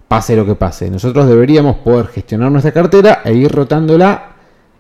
pase 0.08 0.36
lo 0.36 0.46
que 0.46 0.56
pase. 0.56 0.90
Nosotros 0.90 1.28
deberíamos 1.28 1.78
poder 1.78 2.08
gestionar 2.08 2.52
nuestra 2.52 2.72
cartera 2.72 3.22
e 3.26 3.34
ir 3.34 3.52
rotándola 3.52 4.36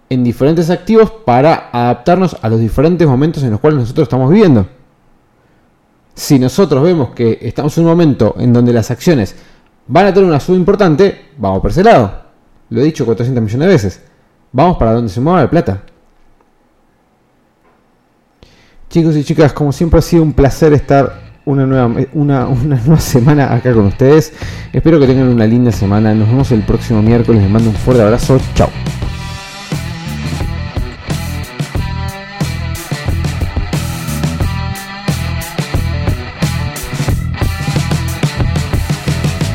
en 0.09 0.23
diferentes 0.23 0.69
activos 0.69 1.11
para 1.11 1.69
adaptarnos 1.71 2.37
a 2.41 2.47
los 2.49 2.59
diferentes 2.59 3.07
momentos 3.07 3.43
en 3.43 3.51
los 3.51 3.59
cuales 3.59 3.79
nosotros 3.79 4.05
estamos 4.05 4.29
viviendo. 4.31 4.67
Si 6.13 6.39
nosotros 6.39 6.83
vemos 6.83 7.11
que 7.11 7.39
estamos 7.41 7.77
en 7.77 7.85
un 7.85 7.89
momento 7.89 8.35
en 8.37 8.53
donde 8.53 8.73
las 8.73 8.91
acciones 8.91 9.35
van 9.87 10.05
a 10.05 10.13
tener 10.13 10.29
una 10.29 10.39
suba 10.39 10.57
importante, 10.57 11.29
vamos 11.37 11.61
por 11.61 11.71
ese 11.71 11.83
lado. 11.83 12.11
Lo 12.69 12.81
he 12.81 12.83
dicho 12.83 13.05
400 13.05 13.43
millones 13.43 13.67
de 13.67 13.73
veces. 13.73 14.03
Vamos 14.51 14.77
para 14.77 14.93
donde 14.93 15.09
se 15.09 15.19
mueva 15.19 15.41
la 15.41 15.49
plata. 15.49 15.83
Chicos 18.89 19.15
y 19.15 19.23
chicas, 19.23 19.53
como 19.53 19.71
siempre 19.71 19.99
ha 19.99 20.01
sido 20.01 20.23
un 20.23 20.33
placer 20.33 20.73
estar 20.73 21.28
una 21.49 21.65
nueva, 21.65 21.91
una, 22.13 22.47
una 22.47 22.75
nueva 22.75 22.99
semana 22.99 23.53
acá 23.53 23.73
con 23.73 23.85
ustedes. 23.85 24.33
Espero 24.71 24.99
que 24.99 25.07
tengan 25.07 25.27
una 25.27 25.47
linda 25.47 25.71
semana. 25.71 26.13
Nos 26.13 26.27
vemos 26.27 26.51
el 26.51 26.62
próximo 26.62 27.01
miércoles. 27.01 27.41
Les 27.41 27.51
mando 27.51 27.69
un 27.69 27.75
fuerte 27.75 28.03
abrazo. 28.03 28.39
Chao. 28.53 28.69